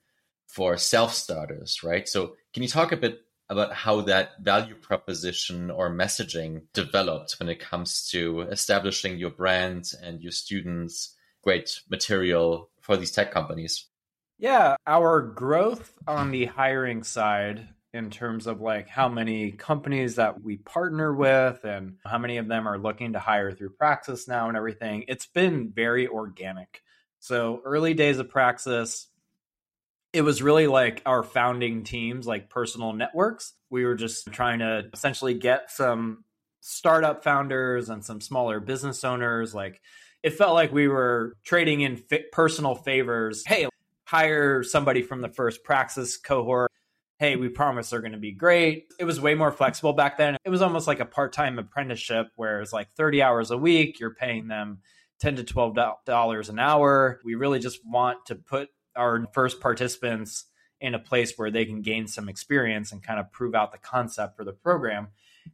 for 0.46 0.78
self 0.78 1.12
starters, 1.12 1.82
right? 1.82 2.08
So 2.08 2.34
can 2.54 2.62
you 2.62 2.68
talk 2.68 2.92
a 2.92 2.96
bit 2.96 3.20
about 3.50 3.72
how 3.72 4.00
that 4.02 4.40
value 4.40 4.74
proposition 4.74 5.70
or 5.70 5.90
messaging 5.90 6.62
developed 6.72 7.36
when 7.38 7.48
it 7.48 7.60
comes 7.60 8.08
to 8.10 8.40
establishing 8.42 9.18
your 9.18 9.30
brand 9.30 9.92
and 10.02 10.22
your 10.22 10.32
students' 10.32 11.14
great 11.42 11.80
material 11.90 12.70
for 12.80 12.96
these 12.96 13.12
tech 13.12 13.30
companies? 13.30 13.86
Yeah, 14.38 14.76
our 14.86 15.20
growth 15.20 15.92
on 16.06 16.30
the 16.30 16.46
hiring 16.46 17.02
side 17.02 17.68
in 17.92 18.10
terms 18.10 18.46
of 18.46 18.60
like 18.60 18.88
how 18.88 19.08
many 19.08 19.50
companies 19.50 20.16
that 20.16 20.42
we 20.42 20.58
partner 20.58 21.12
with 21.12 21.64
and 21.64 21.96
how 22.04 22.18
many 22.18 22.36
of 22.36 22.46
them 22.46 22.68
are 22.68 22.78
looking 22.78 23.14
to 23.14 23.18
hire 23.18 23.50
through 23.50 23.70
Praxis 23.70 24.28
now 24.28 24.46
and 24.46 24.56
everything. 24.56 25.04
It's 25.08 25.26
been 25.26 25.72
very 25.74 26.06
organic. 26.06 26.82
So 27.18 27.60
early 27.64 27.94
days 27.94 28.18
of 28.18 28.28
Praxis, 28.28 29.08
it 30.12 30.22
was 30.22 30.40
really 30.40 30.68
like 30.68 31.02
our 31.04 31.24
founding 31.24 31.82
teams, 31.82 32.26
like 32.26 32.48
personal 32.48 32.92
networks. 32.92 33.54
We 33.70 33.84
were 33.84 33.96
just 33.96 34.30
trying 34.32 34.60
to 34.60 34.88
essentially 34.92 35.34
get 35.34 35.70
some 35.70 36.24
startup 36.60 37.24
founders 37.24 37.88
and 37.88 38.04
some 38.04 38.20
smaller 38.20 38.60
business 38.60 39.02
owners. 39.02 39.52
Like 39.52 39.80
it 40.22 40.34
felt 40.34 40.54
like 40.54 40.72
we 40.72 40.86
were 40.86 41.36
trading 41.44 41.80
in 41.80 42.00
personal 42.32 42.74
favors. 42.76 43.44
Hey, 43.44 43.66
hire 44.08 44.62
somebody 44.62 45.02
from 45.02 45.20
the 45.20 45.28
first 45.28 45.62
Praxis 45.62 46.16
cohort. 46.16 46.72
Hey, 47.18 47.36
we 47.36 47.50
promise 47.50 47.90
they're 47.90 48.00
going 48.00 48.12
to 48.12 48.18
be 48.18 48.32
great. 48.32 48.86
It 48.98 49.04
was 49.04 49.20
way 49.20 49.34
more 49.34 49.52
flexible 49.52 49.92
back 49.92 50.16
then. 50.16 50.38
It 50.46 50.48
was 50.48 50.62
almost 50.62 50.86
like 50.86 51.00
a 51.00 51.04
part 51.04 51.34
time 51.34 51.58
apprenticeship 51.58 52.28
where 52.34 52.62
it's 52.62 52.72
like 52.72 52.88
30 52.96 53.20
hours 53.20 53.50
a 53.50 53.58
week. 53.58 54.00
You're 54.00 54.14
paying 54.14 54.48
them 54.48 54.78
10 55.20 55.36
to 55.36 55.44
12 55.44 55.76
dollars 56.06 56.48
an 56.48 56.58
hour. 56.58 57.20
We 57.22 57.34
really 57.34 57.58
just 57.58 57.80
want 57.84 58.24
to 58.26 58.36
put 58.36 58.70
our 58.96 59.26
first 59.34 59.60
participants 59.60 60.46
in 60.80 60.94
a 60.94 60.98
place 60.98 61.34
where 61.36 61.50
they 61.50 61.66
can 61.66 61.82
gain 61.82 62.06
some 62.06 62.30
experience 62.30 62.92
and 62.92 63.02
kind 63.02 63.20
of 63.20 63.30
prove 63.30 63.54
out 63.54 63.72
the 63.72 63.78
concept 63.78 64.38
for 64.38 64.44
the 64.44 64.54
program. 64.54 65.08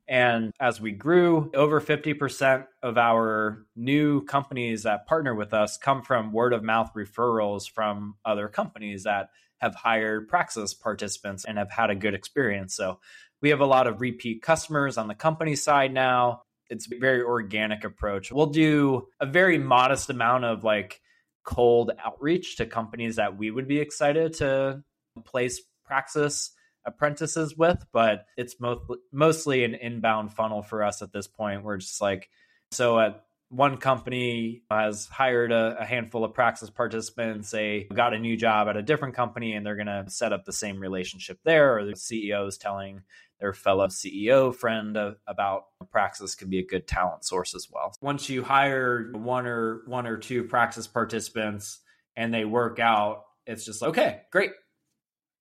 And 0.08 0.52
as 0.60 0.80
we 0.80 0.92
grew, 0.92 1.50
over 1.54 1.80
50% 1.80 2.66
of 2.82 2.98
our 2.98 3.66
new 3.76 4.24
companies 4.24 4.84
that 4.84 5.06
partner 5.06 5.34
with 5.34 5.54
us 5.54 5.76
come 5.76 6.02
from 6.02 6.32
word 6.32 6.52
of 6.52 6.62
mouth 6.62 6.92
referrals 6.96 7.70
from 7.70 8.16
other 8.24 8.48
companies 8.48 9.04
that 9.04 9.30
have 9.58 9.74
hired 9.74 10.28
Praxis 10.28 10.74
participants 10.74 11.44
and 11.44 11.58
have 11.58 11.70
had 11.70 11.90
a 11.90 11.94
good 11.94 12.14
experience. 12.14 12.74
So 12.74 13.00
we 13.40 13.50
have 13.50 13.60
a 13.60 13.66
lot 13.66 13.86
of 13.86 14.00
repeat 14.00 14.42
customers 14.42 14.98
on 14.98 15.08
the 15.08 15.14
company 15.14 15.56
side 15.56 15.92
now. 15.92 16.42
It's 16.70 16.90
a 16.90 16.98
very 16.98 17.22
organic 17.22 17.84
approach. 17.84 18.32
We'll 18.32 18.46
do 18.46 19.08
a 19.20 19.26
very 19.26 19.58
modest 19.58 20.10
amount 20.10 20.44
of 20.44 20.64
like 20.64 21.00
cold 21.44 21.92
outreach 22.02 22.56
to 22.56 22.66
companies 22.66 23.16
that 23.16 23.36
we 23.36 23.50
would 23.50 23.68
be 23.68 23.78
excited 23.80 24.34
to 24.34 24.82
place 25.24 25.60
Praxis 25.84 26.50
apprentices 26.86 27.56
with, 27.56 27.84
but 27.92 28.26
it's 28.36 28.60
most, 28.60 28.82
mostly 29.12 29.64
an 29.64 29.74
inbound 29.74 30.32
funnel 30.32 30.62
for 30.62 30.82
us 30.82 31.02
at 31.02 31.12
this 31.12 31.26
point. 31.26 31.64
We're 31.64 31.78
just 31.78 32.00
like, 32.00 32.28
so 32.70 32.98
at 32.98 33.24
one 33.54 33.76
company 33.76 34.62
has 34.70 35.06
hired 35.06 35.52
a, 35.52 35.76
a, 35.80 35.84
handful 35.84 36.24
of 36.24 36.34
praxis 36.34 36.70
participants 36.70 37.50
they 37.50 37.86
got 37.94 38.14
a 38.14 38.18
new 38.18 38.36
job 38.36 38.68
at 38.68 38.76
a 38.76 38.82
different 38.82 39.14
company 39.14 39.52
and 39.52 39.64
they're 39.64 39.76
going 39.76 39.86
to 39.86 40.04
set 40.08 40.32
up 40.32 40.44
the 40.44 40.52
same 40.52 40.80
relationship 40.80 41.38
there 41.44 41.76
or 41.76 41.84
the 41.84 41.92
ceo 41.92 42.48
is 42.48 42.58
telling 42.58 43.02
their 43.38 43.52
fellow 43.52 43.86
ceo 43.86 44.54
friend 44.54 44.96
of, 44.96 45.16
about 45.26 45.66
praxis 45.90 46.34
could 46.34 46.50
be 46.50 46.58
a 46.58 46.66
good 46.66 46.88
talent 46.88 47.24
source 47.24 47.54
as 47.54 47.68
well 47.70 47.94
once 48.00 48.28
you 48.28 48.42
hire 48.42 49.10
one 49.12 49.46
or 49.46 49.82
one 49.86 50.06
or 50.06 50.16
two 50.16 50.44
praxis 50.44 50.86
participants 50.86 51.80
and 52.16 52.32
they 52.34 52.44
work 52.44 52.78
out 52.80 53.24
it's 53.46 53.64
just 53.64 53.82
like, 53.82 53.90
okay 53.90 54.22
great 54.32 54.50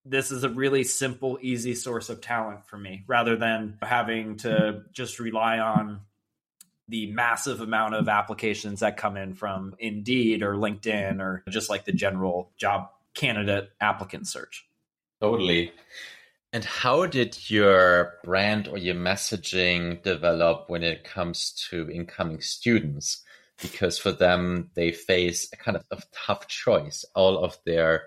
this 0.05 0.31
is 0.31 0.43
a 0.43 0.49
really 0.49 0.83
simple, 0.83 1.37
easy 1.41 1.75
source 1.75 2.09
of 2.09 2.21
talent 2.21 2.65
for 2.65 2.77
me 2.77 3.03
rather 3.07 3.35
than 3.37 3.77
having 3.81 4.37
to 4.37 4.83
just 4.91 5.19
rely 5.19 5.59
on 5.59 6.01
the 6.89 7.11
massive 7.13 7.61
amount 7.61 7.95
of 7.95 8.09
applications 8.09 8.81
that 8.81 8.97
come 8.97 9.15
in 9.15 9.33
from 9.33 9.73
Indeed 9.79 10.43
or 10.43 10.55
LinkedIn 10.55 11.21
or 11.21 11.43
just 11.49 11.69
like 11.69 11.85
the 11.85 11.93
general 11.93 12.51
job 12.57 12.89
candidate 13.13 13.69
applicant 13.79 14.27
search. 14.27 14.67
Totally. 15.21 15.71
And 16.51 16.65
how 16.65 17.05
did 17.05 17.49
your 17.49 18.15
brand 18.23 18.67
or 18.67 18.77
your 18.77 18.95
messaging 18.95 20.03
develop 20.03 20.69
when 20.69 20.83
it 20.83 21.03
comes 21.03 21.51
to 21.69 21.89
incoming 21.89 22.41
students? 22.41 23.23
Because 23.61 23.97
for 23.97 24.11
them, 24.11 24.69
they 24.75 24.91
face 24.91 25.49
a 25.53 25.55
kind 25.55 25.77
of 25.77 25.85
a 25.89 26.01
tough 26.13 26.47
choice. 26.47 27.05
All 27.15 27.43
of 27.43 27.57
their 27.65 28.03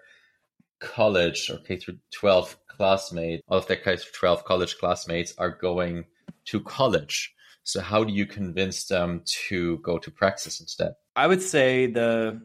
college 0.81 1.51
or 1.51 1.59
K 1.59 1.77
through 1.77 1.99
12 2.13 2.57
classmates, 2.69 3.43
all 3.49 3.59
of 3.59 3.67
their 3.67 3.77
K 3.77 3.97
through 3.97 4.13
12 4.13 4.45
college 4.45 4.79
classmates 4.79 5.35
are 5.39 5.51
going 5.51 6.05
to 6.47 6.61
college. 6.61 7.35
So 7.65 7.81
how 7.81 8.05
do 8.05 8.13
you 8.13 8.27
convince 8.27 8.87
them 8.87 9.23
to 9.49 9.79
go 9.79 9.99
to 9.99 10.11
Praxis 10.11 10.61
instead? 10.61 10.93
I 11.17 11.27
would 11.27 11.43
say 11.43 11.87
the 11.87 12.43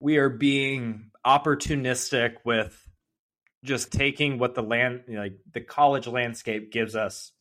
we 0.00 0.16
are 0.18 0.28
being 0.28 1.10
opportunistic 1.26 2.36
with 2.44 2.88
just 3.64 3.92
taking 3.92 4.38
what 4.38 4.54
the 4.54 4.62
land 4.62 5.02
like 5.08 5.38
the 5.52 5.60
college 5.60 6.06
landscape 6.06 6.72
gives 6.72 6.96
us 6.96 7.32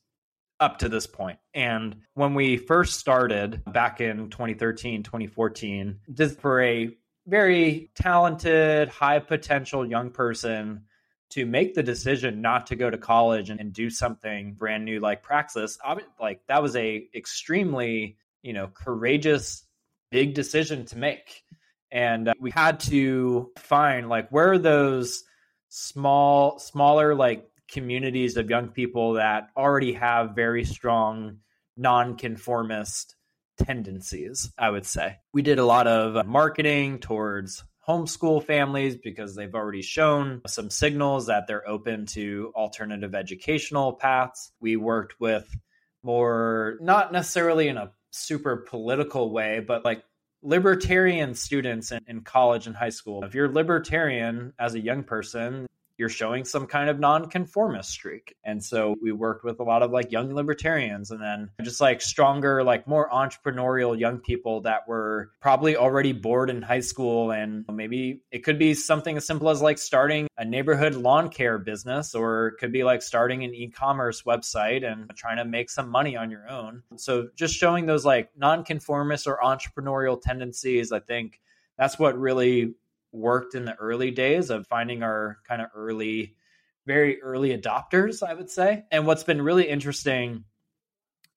up 0.59 0.79
to 0.79 0.89
this 0.89 1.07
point. 1.07 1.39
And 1.53 1.97
when 2.13 2.33
we 2.33 2.57
first 2.57 2.99
started 2.99 3.63
back 3.65 4.01
in 4.01 4.29
2013, 4.29 5.03
2014, 5.03 5.99
just 6.13 6.39
for 6.39 6.61
a 6.61 6.95
very 7.29 7.91
talented, 7.95 8.89
high 8.89 9.19
potential 9.19 9.87
young 9.87 10.11
person 10.11 10.83
to 11.29 11.45
make 11.45 11.75
the 11.75 11.83
decision 11.83 12.41
not 12.41 12.67
to 12.67 12.75
go 12.75 12.89
to 12.89 12.97
college 12.97 13.49
and, 13.49 13.59
and 13.59 13.71
do 13.71 13.89
something 13.89 14.53
brand 14.53 14.83
new 14.83 14.99
like 14.99 15.21
Praxis, 15.21 15.77
like 16.19 16.41
that 16.47 16.61
was 16.61 16.75
a 16.75 17.07
extremely, 17.13 18.17
you 18.41 18.53
know, 18.53 18.67
courageous 18.73 19.63
big 20.09 20.33
decision 20.33 20.85
to 20.85 20.97
make. 20.97 21.43
And 21.91 22.29
uh, 22.29 22.33
we 22.39 22.51
had 22.51 22.79
to 22.81 23.51
find 23.57 24.09
like 24.09 24.29
where 24.29 24.51
are 24.51 24.57
those 24.57 25.23
small 25.69 26.57
smaller 26.57 27.13
like 27.13 27.47
communities 27.67 28.37
of 28.37 28.49
young 28.49 28.69
people 28.69 29.13
that 29.13 29.49
already 29.55 29.93
have 29.93 30.35
very 30.35 30.65
strong 30.65 31.37
nonconformist 31.77 33.15
tendencies, 33.65 34.51
I 34.57 34.69
would 34.69 34.85
say. 34.85 35.17
We 35.33 35.41
did 35.41 35.59
a 35.59 35.65
lot 35.65 35.87
of 35.87 36.15
uh, 36.15 36.23
marketing 36.23 36.99
towards 36.99 37.63
homeschool 37.87 38.43
families 38.43 38.95
because 38.95 39.35
they've 39.35 39.55
already 39.55 39.81
shown 39.81 40.41
some 40.47 40.69
signals 40.69 41.27
that 41.27 41.47
they're 41.47 41.67
open 41.67 42.05
to 42.05 42.51
alternative 42.55 43.15
educational 43.15 43.93
paths. 43.93 44.51
We 44.59 44.75
worked 44.75 45.19
with 45.19 45.47
more, 46.03 46.77
not 46.81 47.11
necessarily 47.11 47.67
in 47.67 47.77
a 47.77 47.91
super 48.11 48.57
political 48.57 49.31
way, 49.31 49.59
but 49.59 49.83
like 49.83 50.03
libertarian 50.41 51.33
students 51.33 51.91
in, 51.91 51.99
in, 52.07 52.21
college 52.21 52.67
and 52.67 52.75
high 52.75 52.89
school. 52.89 53.23
If 53.23 53.33
you're 53.33 53.51
libertarian 53.51 54.53
as 54.57 54.75
a 54.75 54.79
young 54.79 55.03
person, 55.03 55.67
you're 55.99 56.09
showing 56.09 56.45
some 56.45 56.65
kind 56.65 56.89
of 56.89 56.97
nonconformist 56.97 57.89
streak. 57.89 58.33
And 58.45 58.63
so 58.63 58.95
we 59.01 59.11
worked 59.11 59.43
with 59.43 59.59
a 59.59 59.63
lot 59.63 59.83
of 59.83 59.91
like 59.91 60.11
young 60.11 60.33
libertarians 60.33 61.11
and 61.11 61.21
then 61.21 61.49
just 61.61 61.81
like 61.81 62.01
stronger, 62.01 62.63
like 62.63 62.87
more 62.87 63.09
entrepreneurial 63.09 63.99
young 63.99 64.19
people 64.19 64.61
that 64.61 64.87
were 64.87 65.31
probably 65.41 65.75
already 65.75 66.13
bored 66.13 66.49
in 66.49 66.61
high 66.61 66.79
school. 66.79 67.31
And 67.31 67.65
maybe 67.71 68.21
it 68.31 68.45
could 68.45 68.57
be 68.57 68.73
something 68.73 69.17
as 69.17 69.27
simple 69.27 69.49
as 69.49 69.61
like 69.61 69.77
starting 69.77 70.29
a 70.37 70.45
neighborhood 70.45 70.95
lawn 70.95 71.29
care 71.29 71.57
business, 71.57 72.15
or 72.15 72.47
it 72.47 72.53
could 72.59 72.71
be 72.71 72.85
like 72.85 73.01
starting 73.01 73.43
an 73.43 73.53
e 73.53 73.67
commerce 73.67 74.23
website 74.23 74.89
and 74.89 75.11
trying 75.17 75.37
to 75.37 75.45
make 75.45 75.69
some 75.69 75.89
money 75.89 76.15
on 76.15 76.31
your 76.31 76.49
own. 76.49 76.81
So 76.95 77.27
just 77.35 77.53
showing 77.53 77.85
those 77.85 78.05
like 78.05 78.29
nonconformist 78.37 79.27
or 79.27 79.39
entrepreneurial 79.43 80.19
tendencies, 80.21 80.93
I 80.93 81.01
think 81.01 81.41
that's 81.77 81.99
what 81.99 82.17
really 82.17 82.75
worked 83.11 83.55
in 83.55 83.65
the 83.65 83.75
early 83.75 84.11
days 84.11 84.49
of 84.49 84.67
finding 84.67 85.03
our 85.03 85.37
kind 85.47 85.61
of 85.61 85.69
early, 85.75 86.35
very 86.85 87.21
early 87.21 87.57
adopters, 87.57 88.21
I 88.21 88.33
would 88.33 88.49
say. 88.49 88.83
And 88.91 89.05
what's 89.05 89.23
been 89.23 89.41
really 89.41 89.67
interesting 89.67 90.43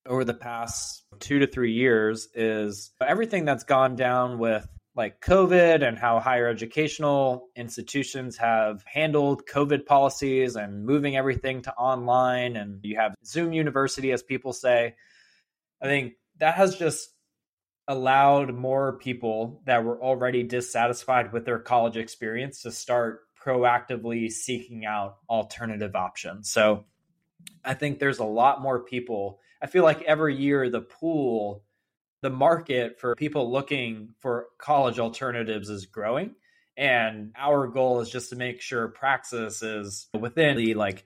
over 0.07 0.25
the 0.25 0.35
past 0.35 1.05
two 1.21 1.41
to 1.41 1.47
three 1.47 1.73
years 1.73 2.29
is 2.35 2.91
everything 3.01 3.45
that's 3.45 3.65
gone 3.65 3.97
down 3.97 4.39
with 4.39 4.67
like 4.95 5.21
COVID 5.21 5.87
and 5.87 5.99
how 5.99 6.21
higher 6.21 6.49
educational 6.49 7.49
institutions 7.57 8.37
have 8.37 8.85
handled 8.85 9.47
COVID 9.47 9.87
policies 9.87 10.57
and 10.57 10.85
moving 10.85 11.17
everything 11.17 11.63
to 11.63 11.75
online. 11.75 12.57
And 12.57 12.81
you 12.83 12.97
have 12.97 13.15
Zoom 13.25 13.53
University, 13.53 14.13
as 14.13 14.23
people 14.23 14.53
say. 14.53 14.95
I 15.81 15.87
think 15.87 16.15
that 16.39 16.55
has 16.57 16.77
just 16.77 17.09
allowed 17.89 18.55
more 18.55 18.99
people 18.99 19.61
that 19.67 19.85
were 19.85 20.01
already 20.01 20.43
dissatisfied 20.43 21.33
with 21.33 21.45
their 21.45 21.59
college 21.59 21.97
experience 21.97 22.63
to 22.63 22.71
start 22.71 23.23
proactively 23.45 24.31
seeking 24.31 24.85
out 24.85 25.17
alternative 25.29 25.97
options. 25.97 26.51
So 26.51 26.85
I 27.65 27.75
think 27.75 27.99
there's 27.99 28.21
a 28.21 28.25
lot 28.25 28.63
more 28.63 28.81
people. 28.81 29.41
I 29.61 29.67
feel 29.67 29.83
like 29.83 30.03
every 30.03 30.37
year 30.37 30.69
the 30.71 30.81
pool, 30.81 31.65
the 32.21 32.31
market 32.31 33.01
for 33.01 33.17
people 33.17 33.51
looking 33.51 34.15
for 34.21 34.47
college 34.59 34.99
alternatives 34.99 35.69
is 35.69 35.87
growing. 35.87 36.37
And 36.77 37.33
our 37.37 37.67
goal 37.67 38.01
is 38.01 38.09
just 38.09 38.31
to 38.31 38.37
make 38.37 38.61
sure 38.61 38.89
Praxis 38.89 39.63
is 39.63 40.07
within 40.19 40.57
the 40.57 40.75
like 40.75 41.05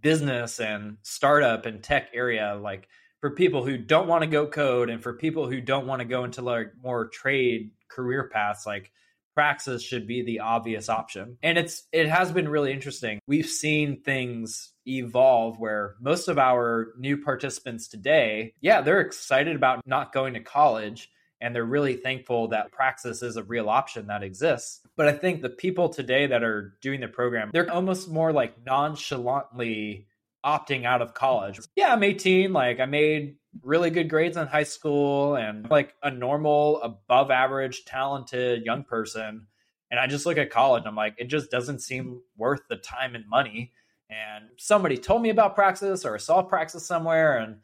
business 0.00 0.60
and 0.60 0.98
startup 1.02 1.66
and 1.66 1.82
tech 1.82 2.10
area, 2.12 2.58
like 2.60 2.88
for 3.20 3.30
people 3.30 3.64
who 3.64 3.76
don't 3.76 4.08
want 4.08 4.22
to 4.22 4.28
go 4.28 4.46
code 4.46 4.90
and 4.90 5.02
for 5.02 5.12
people 5.12 5.48
who 5.48 5.60
don't 5.60 5.86
want 5.86 6.00
to 6.00 6.06
go 6.06 6.24
into 6.24 6.42
like 6.42 6.72
more 6.82 7.08
trade 7.08 7.70
career 7.88 8.28
paths 8.32 8.66
like 8.66 8.92
Praxis 9.34 9.82
should 9.82 10.08
be 10.08 10.22
the 10.22 10.40
obvious 10.40 10.88
option. 10.88 11.38
And 11.44 11.56
it's 11.56 11.84
it 11.92 12.08
has 12.08 12.32
been 12.32 12.48
really 12.48 12.72
interesting. 12.72 13.20
We've 13.28 13.46
seen 13.46 14.00
things 14.02 14.72
evolve 14.84 15.60
where 15.60 15.94
most 16.00 16.26
of 16.26 16.38
our 16.38 16.88
new 16.98 17.18
participants 17.18 17.86
today, 17.86 18.54
yeah, 18.60 18.80
they're 18.80 19.00
excited 19.00 19.54
about 19.54 19.86
not 19.86 20.12
going 20.12 20.34
to 20.34 20.40
college 20.40 21.08
and 21.40 21.54
they're 21.54 21.64
really 21.64 21.94
thankful 21.94 22.48
that 22.48 22.72
Praxis 22.72 23.22
is 23.22 23.36
a 23.36 23.44
real 23.44 23.68
option 23.68 24.08
that 24.08 24.24
exists. 24.24 24.80
But 24.96 25.06
I 25.06 25.12
think 25.12 25.40
the 25.40 25.48
people 25.48 25.88
today 25.88 26.26
that 26.26 26.42
are 26.42 26.74
doing 26.80 27.00
the 27.00 27.06
program, 27.06 27.50
they're 27.52 27.70
almost 27.70 28.10
more 28.10 28.32
like 28.32 28.64
nonchalantly 28.66 30.08
opting 30.44 30.84
out 30.84 31.02
of 31.02 31.14
college. 31.14 31.60
Yeah, 31.76 31.92
I'm 31.92 32.02
18, 32.02 32.52
like 32.52 32.80
I 32.80 32.86
made 32.86 33.36
really 33.62 33.90
good 33.90 34.08
grades 34.08 34.36
in 34.36 34.46
high 34.46 34.64
school 34.64 35.36
and 35.36 35.68
like 35.70 35.94
a 36.02 36.10
normal 36.10 36.80
above 36.82 37.30
average 37.30 37.84
talented 37.84 38.64
young 38.64 38.84
person 38.84 39.46
and 39.90 39.98
I 39.98 40.06
just 40.06 40.26
look 40.26 40.38
at 40.38 40.50
college 40.50 40.84
I'm 40.86 40.94
like 40.94 41.14
it 41.18 41.24
just 41.24 41.50
doesn't 41.50 41.80
seem 41.80 42.20
worth 42.36 42.60
the 42.68 42.76
time 42.76 43.14
and 43.14 43.26
money 43.28 43.72
and 44.10 44.44
somebody 44.58 44.96
told 44.96 45.22
me 45.22 45.30
about 45.30 45.54
Praxis 45.54 46.04
or 46.04 46.14
I 46.14 46.18
saw 46.18 46.42
Praxis 46.42 46.86
somewhere 46.86 47.38
and 47.38 47.56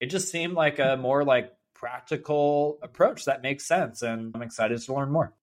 it 0.00 0.06
just 0.06 0.30
seemed 0.30 0.54
like 0.54 0.78
a 0.78 0.96
more 0.96 1.24
like 1.24 1.52
practical 1.74 2.78
approach 2.82 3.24
that 3.24 3.42
makes 3.42 3.66
sense 3.66 4.02
and 4.02 4.34
I'm 4.34 4.42
excited 4.42 4.80
to 4.80 4.94
learn 4.94 5.10
more. 5.10 5.34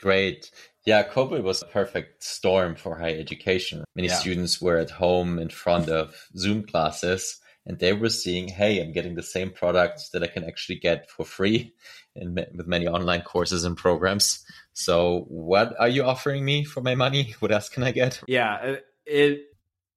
Great. 0.00 0.50
Yeah, 0.86 1.06
COVID 1.06 1.42
was 1.42 1.62
a 1.62 1.66
perfect 1.66 2.24
storm 2.24 2.74
for 2.74 2.98
higher 2.98 3.18
education. 3.18 3.84
Many 3.94 4.08
yeah. 4.08 4.14
students 4.14 4.60
were 4.60 4.78
at 4.78 4.90
home 4.90 5.38
in 5.38 5.50
front 5.50 5.88
of 5.88 6.14
Zoom 6.36 6.64
classes 6.64 7.40
and 7.66 7.78
they 7.78 7.92
were 7.92 8.08
seeing, 8.08 8.48
hey, 8.48 8.80
I'm 8.80 8.92
getting 8.92 9.14
the 9.14 9.22
same 9.22 9.50
products 9.50 10.10
that 10.10 10.22
I 10.22 10.26
can 10.26 10.44
actually 10.44 10.78
get 10.78 11.10
for 11.10 11.24
free 11.24 11.74
in, 12.16 12.34
with 12.34 12.66
many 12.66 12.86
online 12.86 13.22
courses 13.22 13.64
and 13.64 13.76
programs. 13.76 14.44
So, 14.72 15.26
what 15.28 15.74
are 15.78 15.88
you 15.88 16.04
offering 16.04 16.44
me 16.44 16.64
for 16.64 16.80
my 16.80 16.94
money? 16.94 17.34
What 17.40 17.52
else 17.52 17.68
can 17.68 17.82
I 17.82 17.92
get? 17.92 18.22
Yeah, 18.26 18.76
it 19.06 19.46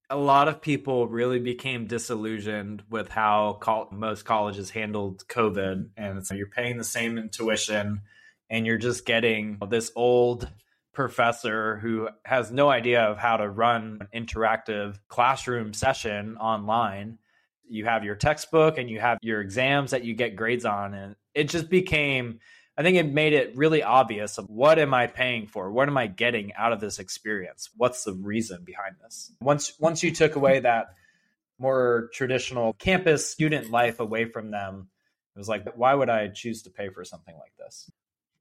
a 0.09 0.17
lot 0.17 0.47
of 0.47 0.61
people 0.61 1.07
really 1.07 1.39
became 1.39 1.87
disillusioned 1.87 2.83
with 2.89 3.09
how 3.09 3.57
col- 3.59 3.87
most 3.91 4.25
colleges 4.25 4.69
handled 4.69 5.25
COVID, 5.27 5.89
and 5.97 6.25
so 6.25 6.35
you're 6.35 6.47
paying 6.47 6.77
the 6.77 6.83
same 6.83 7.17
in 7.17 7.29
tuition, 7.29 8.01
and 8.49 8.65
you're 8.65 8.77
just 8.77 9.06
getting 9.06 9.58
this 9.69 9.91
old 9.95 10.49
professor 10.93 11.77
who 11.77 12.08
has 12.23 12.51
no 12.51 12.69
idea 12.69 13.01
of 13.01 13.17
how 13.17 13.38
to 13.38 13.49
run 13.49 13.99
an 14.13 14.25
interactive 14.25 14.99
classroom 15.08 15.73
session 15.73 16.38
online. 16.38 17.17
You 17.67 17.86
have 17.86 18.03
your 18.03 18.15
textbook 18.15 18.77
and 18.77 18.89
you 18.89 18.99
have 18.99 19.17
your 19.21 19.41
exams 19.41 19.91
that 19.91 20.03
you 20.03 20.13
get 20.13 20.36
grades 20.36 20.65
on, 20.65 20.93
and 20.93 21.15
it 21.34 21.49
just 21.49 21.69
became 21.69 22.39
I 22.75 22.82
think 22.82 22.97
it 22.97 23.12
made 23.12 23.34
it 23.34 23.56
really 23.56 23.84
obvious 23.84 24.39
of 24.39 24.49
what 24.49 24.79
am 24.79 24.95
I 24.95 25.06
paying 25.06 25.45
for? 25.45 25.71
What 25.71 25.88
am 25.88 25.97
I 25.97 26.08
getting 26.08 26.53
out 26.56 26.73
of 26.73 26.79
this 26.79 26.97
experience? 26.97 27.69
What's 27.77 28.03
the 28.03 28.13
reason 28.13 28.63
behind 28.63 28.95
this? 29.03 29.32
Once 29.41 29.73
once 29.79 30.03
you 30.03 30.12
took 30.12 30.36
away 30.36 30.60
that 30.60 30.95
more 31.60 32.10
traditional 32.13 32.73
campus 32.73 33.29
student 33.29 33.69
life 33.69 33.99
away 33.99 34.25
from 34.25 34.49
them, 34.51 34.89
it 35.36 35.39
was 35.39 35.47
like 35.49 35.65
why 35.75 35.93
would 35.93 36.10
I 36.10 36.29
choose 36.29 36.63
to 36.63 36.71
pay 36.71 36.89
for 36.89 37.03
something 37.03 37.36
like 37.36 37.53
this? 37.58 37.89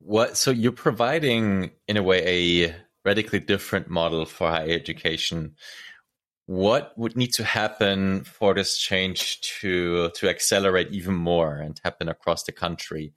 What 0.05 0.37
so 0.37 0.51
you're 0.51 0.73
providing 0.73 1.71
in 1.87 1.97
a 1.97 2.03
way 2.03 2.65
a 2.65 2.77
radically 3.05 3.41
different 3.41 3.89
model 3.89 4.25
for 4.25 4.49
higher 4.49 4.71
education. 4.71 5.55
What 6.47 6.93
would 6.97 7.17
need 7.17 7.33
to 7.35 7.45
happen 7.45 8.25
for 8.25 8.55
this 8.55 8.79
change 8.79 9.41
to 9.61 10.11
to 10.11 10.29
accelerate 10.29 10.91
even 10.91 11.15
more 11.15 11.57
and 11.57 11.81
happen 11.85 12.09
across 12.09 12.45
the 12.45 12.53
country? 12.53 13.15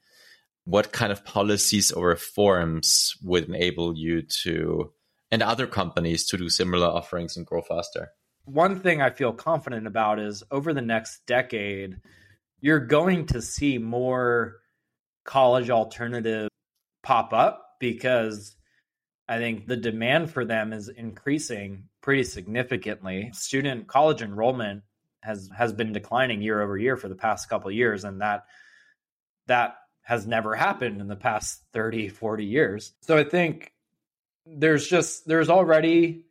what 0.66 0.92
kind 0.92 1.12
of 1.12 1.24
policies 1.24 1.92
or 1.92 2.08
reforms 2.08 3.16
would 3.24 3.48
enable 3.48 3.96
you 3.96 4.24
to 4.24 4.92
and 5.32 5.42
other 5.42 5.68
companies 5.68 6.26
to 6.26 6.38
do 6.38 6.50
similar 6.50 6.88
offerings 6.88 7.38
and 7.38 7.46
grow 7.46 7.62
faster? 7.62 8.10
One 8.46 8.80
thing 8.80 9.02
I 9.02 9.12
feel 9.12 9.32
confident 9.32 9.88
about 9.88 10.20
is 10.20 10.44
over 10.52 10.74
the 10.74 10.82
next 10.82 11.22
decade, 11.26 11.98
you're 12.60 12.80
going 12.80 13.28
to 13.28 13.42
see 13.42 13.78
more 13.78 14.58
college 15.24 15.70
alternative 15.70 16.50
pop 17.06 17.32
up 17.32 17.76
because 17.80 18.56
I 19.30 19.38
think 19.38 19.68
the 19.68 19.78
demand 19.78 20.32
for 20.32 20.44
them 20.44 20.74
is 20.74 20.90
increasing 20.90 21.86
pretty 22.02 22.24
significantly. 22.24 23.30
Student 23.34 23.88
college 23.88 24.22
enrollment 24.22 24.84
has 25.22 25.50
has 25.58 25.72
been 25.72 25.94
declining 25.94 26.42
year 26.42 26.62
over 26.62 26.78
year 26.78 26.98
for 26.98 27.08
the 27.08 27.16
past 27.16 27.48
couple 27.50 27.72
years 27.72 28.04
and 28.04 28.22
that 28.22 28.44
that 29.48 29.76
has 30.02 30.28
never 30.28 30.56
happened 30.56 31.02
in 31.02 31.08
the 31.08 31.16
past 31.16 31.64
30, 31.74 32.10
40 32.10 32.46
years. 32.46 32.94
So 33.02 33.18
I 33.18 33.24
think 33.24 33.74
there's 34.46 34.88
just, 34.88 35.28
there's 35.28 35.50
already 35.50 36.26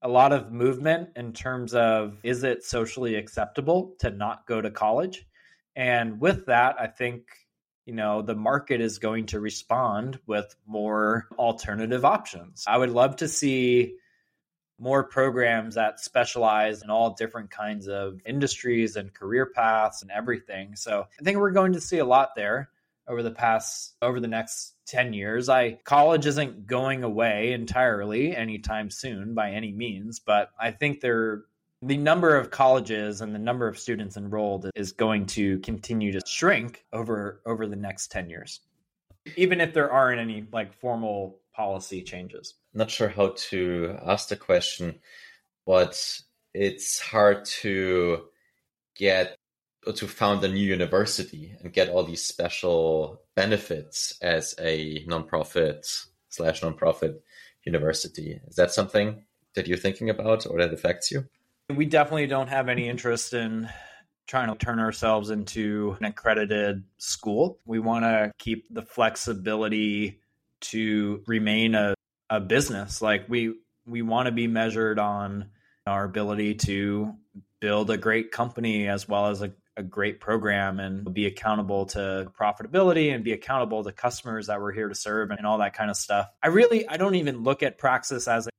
a 0.00 0.08
lot 0.08 0.32
of 0.32 0.52
movement 0.52 1.10
in 1.16 1.32
terms 1.32 1.74
of 1.74 2.20
is 2.22 2.44
it 2.44 2.62
socially 2.62 3.16
acceptable 3.16 3.96
to 3.98 4.10
not 4.10 4.46
go 4.46 4.60
to 4.60 4.70
college? 4.70 5.26
And 5.74 6.20
with 6.20 6.46
that, 6.46 6.76
I 6.80 6.86
think, 6.86 7.24
you 7.88 7.94
know, 7.94 8.20
the 8.20 8.34
market 8.34 8.82
is 8.82 8.98
going 8.98 9.24
to 9.24 9.40
respond 9.40 10.20
with 10.26 10.54
more 10.66 11.26
alternative 11.38 12.04
options. 12.04 12.64
I 12.68 12.76
would 12.76 12.90
love 12.90 13.16
to 13.16 13.28
see 13.28 13.94
more 14.78 15.04
programs 15.04 15.76
that 15.76 15.98
specialize 15.98 16.82
in 16.82 16.90
all 16.90 17.14
different 17.14 17.50
kinds 17.50 17.88
of 17.88 18.20
industries 18.26 18.96
and 18.96 19.14
career 19.14 19.46
paths 19.46 20.02
and 20.02 20.10
everything. 20.10 20.76
So 20.76 21.06
I 21.18 21.24
think 21.24 21.38
we're 21.38 21.52
going 21.52 21.72
to 21.72 21.80
see 21.80 21.96
a 21.96 22.04
lot 22.04 22.32
there 22.36 22.68
over 23.08 23.22
the 23.22 23.30
past 23.30 23.94
over 24.02 24.20
the 24.20 24.28
next 24.28 24.74
10 24.88 25.14
years. 25.14 25.48
I 25.48 25.78
college 25.84 26.26
isn't 26.26 26.66
going 26.66 27.04
away 27.04 27.54
entirely 27.54 28.36
anytime 28.36 28.90
soon 28.90 29.32
by 29.32 29.52
any 29.52 29.72
means, 29.72 30.20
but 30.20 30.50
I 30.60 30.72
think 30.72 31.00
there 31.00 31.44
the 31.82 31.96
number 31.96 32.36
of 32.36 32.50
colleges 32.50 33.20
and 33.20 33.34
the 33.34 33.38
number 33.38 33.68
of 33.68 33.78
students 33.78 34.16
enrolled 34.16 34.70
is 34.74 34.92
going 34.92 35.26
to 35.26 35.58
continue 35.60 36.12
to 36.12 36.20
shrink 36.26 36.84
over 36.92 37.40
over 37.46 37.66
the 37.66 37.76
next 37.76 38.10
10 38.10 38.30
years. 38.30 38.60
Even 39.36 39.60
if 39.60 39.74
there 39.74 39.90
aren't 39.90 40.20
any 40.20 40.46
like 40.52 40.72
formal 40.72 41.38
policy 41.54 42.02
changes. 42.02 42.54
Not 42.74 42.90
sure 42.90 43.08
how 43.08 43.34
to 43.50 43.96
ask 44.04 44.28
the 44.28 44.36
question, 44.36 44.98
but 45.66 46.20
it's 46.54 46.98
hard 46.98 47.44
to 47.44 48.24
get 48.96 49.36
to 49.94 50.06
found 50.06 50.42
a 50.44 50.48
new 50.48 50.58
university 50.58 51.54
and 51.62 51.72
get 51.72 51.88
all 51.88 52.04
these 52.04 52.24
special 52.24 53.22
benefits 53.36 54.18
as 54.20 54.54
a 54.60 55.04
nonprofit 55.06 56.06
slash 56.28 56.60
nonprofit 56.60 57.18
university. 57.64 58.40
Is 58.48 58.56
that 58.56 58.72
something 58.72 59.24
that 59.54 59.66
you're 59.66 59.78
thinking 59.78 60.10
about 60.10 60.46
or 60.46 60.58
that 60.58 60.74
affects 60.74 61.10
you? 61.10 61.26
We 61.74 61.84
definitely 61.84 62.28
don't 62.28 62.48
have 62.48 62.68
any 62.68 62.88
interest 62.88 63.34
in 63.34 63.68
trying 64.26 64.48
to 64.48 64.54
turn 64.56 64.78
ourselves 64.78 65.30
into 65.30 65.96
an 66.00 66.06
accredited 66.06 66.84
school. 66.96 67.58
We 67.66 67.78
want 67.78 68.04
to 68.04 68.32
keep 68.38 68.66
the 68.70 68.82
flexibility 68.82 70.20
to 70.60 71.22
remain 71.26 71.74
a, 71.74 71.94
a 72.30 72.40
business. 72.40 73.02
Like 73.02 73.28
we 73.28 73.54
we 73.86 74.02
want 74.02 74.26
to 74.26 74.32
be 74.32 74.46
measured 74.46 74.98
on 74.98 75.50
our 75.86 76.04
ability 76.04 76.54
to 76.54 77.14
build 77.60 77.90
a 77.90 77.96
great 77.96 78.30
company 78.30 78.88
as 78.88 79.08
well 79.08 79.28
as 79.28 79.42
a, 79.42 79.52
a 79.76 79.82
great 79.82 80.20
program 80.20 80.78
and 80.80 81.12
be 81.12 81.26
accountable 81.26 81.86
to 81.86 82.30
profitability 82.38 83.14
and 83.14 83.24
be 83.24 83.32
accountable 83.32 83.82
to 83.84 83.92
customers 83.92 84.46
that 84.46 84.60
we're 84.60 84.72
here 84.72 84.88
to 84.88 84.94
serve 84.94 85.30
and 85.30 85.46
all 85.46 85.58
that 85.58 85.74
kind 85.74 85.90
of 85.90 85.96
stuff. 85.96 86.28
I 86.42 86.48
really 86.48 86.88
I 86.88 86.96
don't 86.96 87.14
even 87.16 87.42
look 87.42 87.62
at 87.62 87.78
Praxis 87.78 88.26
as 88.26 88.46
a 88.46 88.50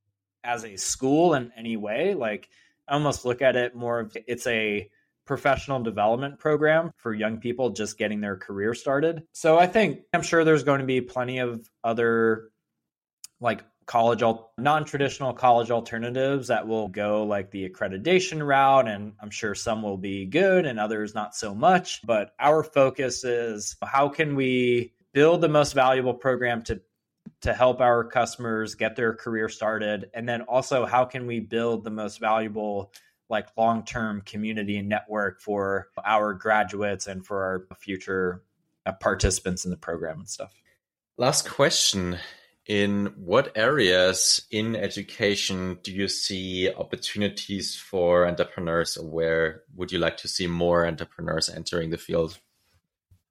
as 0.43 0.63
a 0.63 0.75
school 0.77 1.33
in 1.33 1.51
any 1.57 1.77
way. 1.77 2.13
Like 2.13 2.49
I 2.89 2.93
almost 2.93 3.25
look 3.25 3.41
at 3.41 3.55
it 3.55 3.75
more 3.75 3.99
of 3.99 4.17
it's 4.27 4.47
a 4.47 4.89
professional 5.25 5.81
development 5.81 6.39
program 6.39 6.91
for 6.97 7.13
young 7.13 7.37
people 7.37 7.69
just 7.69 7.97
getting 7.97 8.19
their 8.19 8.35
career 8.35 8.73
started. 8.73 9.23
So 9.31 9.59
I 9.59 9.67
think 9.67 10.01
I'm 10.11 10.23
sure 10.23 10.43
there's 10.43 10.63
going 10.63 10.79
to 10.79 10.87
be 10.87 11.01
plenty 11.01 11.37
of 11.37 11.69
other 11.83 12.49
like 13.39 13.63
college 13.85 14.23
non-traditional 14.57 15.33
college 15.33 15.71
alternatives 15.71 16.47
that 16.47 16.67
will 16.67 16.87
go 16.87 17.23
like 17.23 17.49
the 17.49 17.67
accreditation 17.67 18.45
route 18.45 18.87
and 18.87 19.13
i'm 19.19 19.31
sure 19.31 19.55
some 19.55 19.81
will 19.81 19.97
be 19.97 20.27
good 20.27 20.67
and 20.67 20.79
others 20.79 21.15
not 21.15 21.33
so 21.33 21.55
much 21.55 22.05
but 22.05 22.35
our 22.39 22.61
focus 22.63 23.23
is 23.23 23.75
how 23.83 24.07
can 24.07 24.35
we 24.35 24.93
build 25.11 25.41
the 25.41 25.49
most 25.49 25.73
valuable 25.73 26.13
program 26.13 26.61
to 26.61 26.79
to 27.41 27.53
help 27.53 27.81
our 27.81 28.03
customers 28.03 28.75
get 28.75 28.95
their 28.95 29.13
career 29.13 29.49
started? 29.49 30.09
And 30.13 30.27
then 30.27 30.41
also 30.41 30.85
how 30.85 31.05
can 31.05 31.27
we 31.27 31.39
build 31.39 31.83
the 31.83 31.89
most 31.89 32.19
valuable 32.19 32.93
like 33.29 33.47
long-term 33.57 34.21
community 34.25 34.77
and 34.77 34.89
network 34.89 35.39
for 35.41 35.87
our 36.03 36.33
graduates 36.33 37.07
and 37.07 37.25
for 37.25 37.43
our 37.43 37.75
future 37.77 38.43
uh, 38.85 38.91
participants 38.93 39.65
in 39.65 39.71
the 39.71 39.77
program 39.77 40.19
and 40.19 40.29
stuff? 40.29 40.53
Last 41.17 41.49
question. 41.49 42.17
In 42.65 43.07
what 43.17 43.57
areas 43.57 44.45
in 44.51 44.75
education 44.75 45.79
do 45.81 45.91
you 45.91 46.07
see 46.07 46.71
opportunities 46.71 47.75
for 47.75 48.27
entrepreneurs, 48.27 48.95
or 48.95 49.07
where 49.07 49.63
would 49.75 49.91
you 49.91 49.97
like 49.97 50.17
to 50.17 50.27
see 50.27 50.45
more 50.45 50.85
entrepreneurs 50.85 51.49
entering 51.49 51.89
the 51.89 51.97
field? 51.97 52.37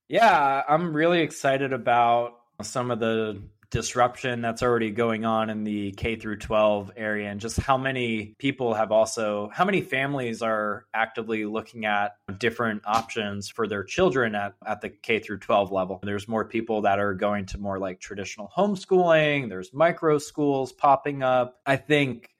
Yeah, 0.09 0.63
I'm 0.69 0.93
really 0.93 1.21
excited 1.21 1.73
about 1.73 2.33
some 2.63 2.91
of 2.91 2.99
the 2.99 3.41
disruption 3.71 4.41
that's 4.41 4.63
already 4.63 4.91
going 4.91 5.27
on 5.27 5.51
in 5.51 5.63
the 5.63 5.93
K 5.93 6.17
through 6.17 6.39
12 6.39 6.93
area 6.97 7.31
and 7.31 7.39
just 7.39 7.59
how 7.59 7.77
many 7.77 8.35
people 8.39 8.73
have 8.73 8.91
also 8.91 9.51
how 9.53 9.65
many 9.65 9.83
families 9.83 10.41
are 10.41 10.87
actively 10.95 11.45
looking 11.45 11.85
at 11.85 12.13
different 12.39 12.83
options 12.87 13.51
for 13.51 13.69
their 13.69 13.85
children 13.85 14.35
at, 14.35 14.55
at 14.67 14.81
the 14.81 14.89
K 14.89 15.19
through 15.19 15.41
12 15.41 15.71
level. 15.71 16.01
There's 16.03 16.27
more 16.27 16.47
people 16.47 16.83
that 16.83 16.99
are 16.99 17.13
going 17.13 17.45
to 17.47 17.59
more 17.59 17.79
like 17.79 18.01
traditional 18.01 18.51
homeschooling, 18.57 19.51
there's 19.51 19.75
micro 19.75 20.17
schools 20.17 20.73
popping 20.73 21.23
up. 21.23 21.61
I 21.67 21.77
think 21.77 22.31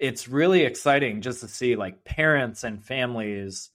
it's 0.00 0.26
really 0.26 0.62
exciting 0.62 1.20
just 1.20 1.40
to 1.40 1.48
see 1.48 1.76
like 1.76 2.04
parents 2.04 2.64
and 2.64 2.84
families 2.84 3.70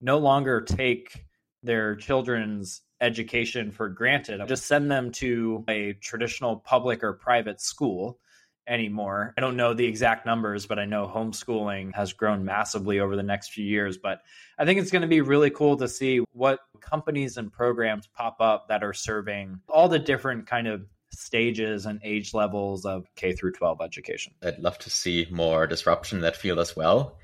no 0.00 0.18
longer 0.18 0.60
take 0.60 1.24
their 1.62 1.94
children's 1.94 2.82
education 3.00 3.70
for 3.70 3.88
granted. 3.88 4.40
Just 4.46 4.66
send 4.66 4.90
them 4.90 5.10
to 5.12 5.64
a 5.68 5.94
traditional 5.94 6.56
public 6.56 7.02
or 7.02 7.14
private 7.14 7.60
school 7.60 8.18
anymore. 8.66 9.34
I 9.36 9.40
don't 9.40 9.56
know 9.56 9.74
the 9.74 9.86
exact 9.86 10.26
numbers, 10.26 10.66
but 10.66 10.78
I 10.78 10.84
know 10.84 11.10
homeschooling 11.12 11.94
has 11.94 12.12
grown 12.12 12.44
massively 12.44 13.00
over 13.00 13.16
the 13.16 13.22
next 13.22 13.52
few 13.52 13.64
years. 13.64 13.98
But 13.98 14.22
I 14.58 14.64
think 14.64 14.80
it's 14.80 14.90
going 14.90 15.02
to 15.02 15.08
be 15.08 15.20
really 15.20 15.50
cool 15.50 15.76
to 15.78 15.88
see 15.88 16.20
what 16.32 16.60
companies 16.80 17.36
and 17.36 17.52
programs 17.52 18.06
pop 18.06 18.36
up 18.40 18.68
that 18.68 18.82
are 18.82 18.92
serving 18.92 19.60
all 19.68 19.88
the 19.88 19.98
different 19.98 20.46
kind 20.46 20.68
of 20.68 20.86
stages 21.12 21.86
and 21.86 22.00
age 22.04 22.32
levels 22.34 22.84
of 22.84 23.04
K 23.16 23.32
through 23.32 23.52
12 23.52 23.80
education. 23.80 24.32
I'd 24.42 24.60
love 24.60 24.78
to 24.78 24.90
see 24.90 25.26
more 25.30 25.66
disruption 25.66 26.18
in 26.18 26.22
that 26.22 26.36
field 26.36 26.58
as 26.58 26.76
well. 26.76 27.18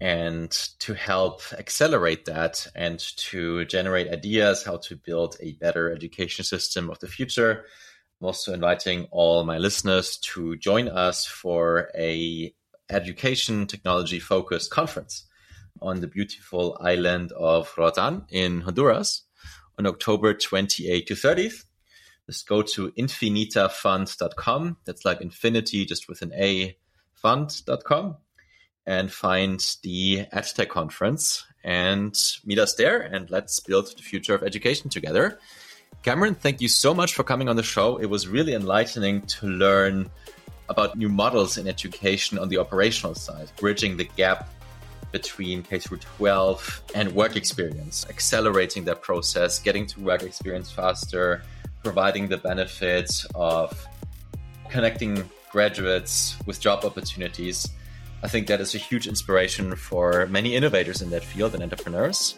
And 0.00 0.50
to 0.80 0.94
help 0.94 1.40
accelerate 1.52 2.26
that 2.26 2.66
and 2.74 2.98
to 2.98 3.64
generate 3.64 4.12
ideas 4.12 4.62
how 4.62 4.76
to 4.78 4.96
build 4.96 5.36
a 5.40 5.52
better 5.52 5.90
education 5.90 6.44
system 6.44 6.90
of 6.90 6.98
the 6.98 7.08
future, 7.08 7.64
I'm 8.20 8.26
also 8.26 8.52
inviting 8.52 9.08
all 9.10 9.44
my 9.44 9.58
listeners 9.58 10.18
to 10.18 10.56
join 10.56 10.88
us 10.88 11.24
for 11.24 11.90
a 11.96 12.52
education 12.90 13.66
technology 13.66 14.20
focused 14.20 14.70
conference 14.70 15.24
on 15.82 16.00
the 16.00 16.06
beautiful 16.06 16.78
island 16.80 17.32
of 17.32 17.72
Roatan 17.76 18.24
in 18.30 18.60
Honduras 18.62 19.22
on 19.78 19.86
October 19.86 20.34
28 20.34 21.06
to 21.06 21.14
30th. 21.14 21.64
Just 22.26 22.48
go 22.48 22.62
to 22.62 22.90
infinitafund.com. 22.92 24.76
That's 24.84 25.04
like 25.04 25.20
infinity, 25.20 25.84
just 25.84 26.08
with 26.08 26.22
an 26.22 26.32
A, 26.34 26.76
fund.com 27.14 28.16
and 28.86 29.12
find 29.12 29.76
the 29.82 30.26
EdTech 30.32 30.68
conference 30.68 31.44
and 31.64 32.16
meet 32.44 32.58
us 32.58 32.74
there 32.74 33.00
and 33.00 33.30
let's 33.30 33.58
build 33.60 33.96
the 33.96 34.02
future 34.02 34.34
of 34.34 34.42
education 34.42 34.88
together. 34.88 35.38
Cameron, 36.02 36.36
thank 36.36 36.60
you 36.60 36.68
so 36.68 36.94
much 36.94 37.14
for 37.14 37.24
coming 37.24 37.48
on 37.48 37.56
the 37.56 37.62
show. 37.62 37.96
It 37.96 38.06
was 38.06 38.28
really 38.28 38.54
enlightening 38.54 39.22
to 39.22 39.46
learn 39.48 40.08
about 40.68 40.96
new 40.96 41.08
models 41.08 41.58
in 41.58 41.66
education 41.66 42.38
on 42.38 42.48
the 42.48 42.58
operational 42.58 43.14
side, 43.14 43.50
bridging 43.56 43.96
the 43.96 44.04
gap 44.16 44.48
between 45.12 45.62
K 45.62 45.78
through 45.78 45.98
12 45.98 46.82
and 46.94 47.12
work 47.12 47.36
experience, 47.36 48.06
accelerating 48.08 48.84
that 48.84 49.02
process, 49.02 49.58
getting 49.58 49.86
to 49.86 50.00
work 50.00 50.22
experience 50.22 50.70
faster, 50.70 51.42
providing 51.82 52.28
the 52.28 52.36
benefits 52.36 53.26
of 53.34 53.86
connecting 54.68 55.28
graduates 55.50 56.36
with 56.46 56.60
job 56.60 56.84
opportunities. 56.84 57.68
I 58.22 58.28
think 58.28 58.46
that 58.48 58.60
is 58.60 58.74
a 58.74 58.78
huge 58.78 59.06
inspiration 59.06 59.76
for 59.76 60.26
many 60.26 60.54
innovators 60.54 61.02
in 61.02 61.10
that 61.10 61.24
field 61.24 61.54
and 61.54 61.62
entrepreneurs. 61.62 62.36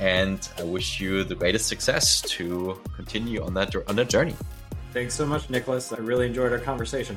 And 0.00 0.48
I 0.58 0.62
wish 0.62 1.00
you 1.00 1.24
the 1.24 1.34
greatest 1.34 1.68
success 1.68 2.22
to 2.22 2.80
continue 2.96 3.42
on 3.42 3.54
that 3.54 3.74
on 3.88 3.96
that 3.96 4.08
journey. 4.08 4.34
Thanks 4.92 5.14
so 5.14 5.26
much, 5.26 5.50
Nicholas. 5.50 5.92
I 5.92 5.98
really 5.98 6.26
enjoyed 6.26 6.52
our 6.52 6.58
conversation. 6.58 7.16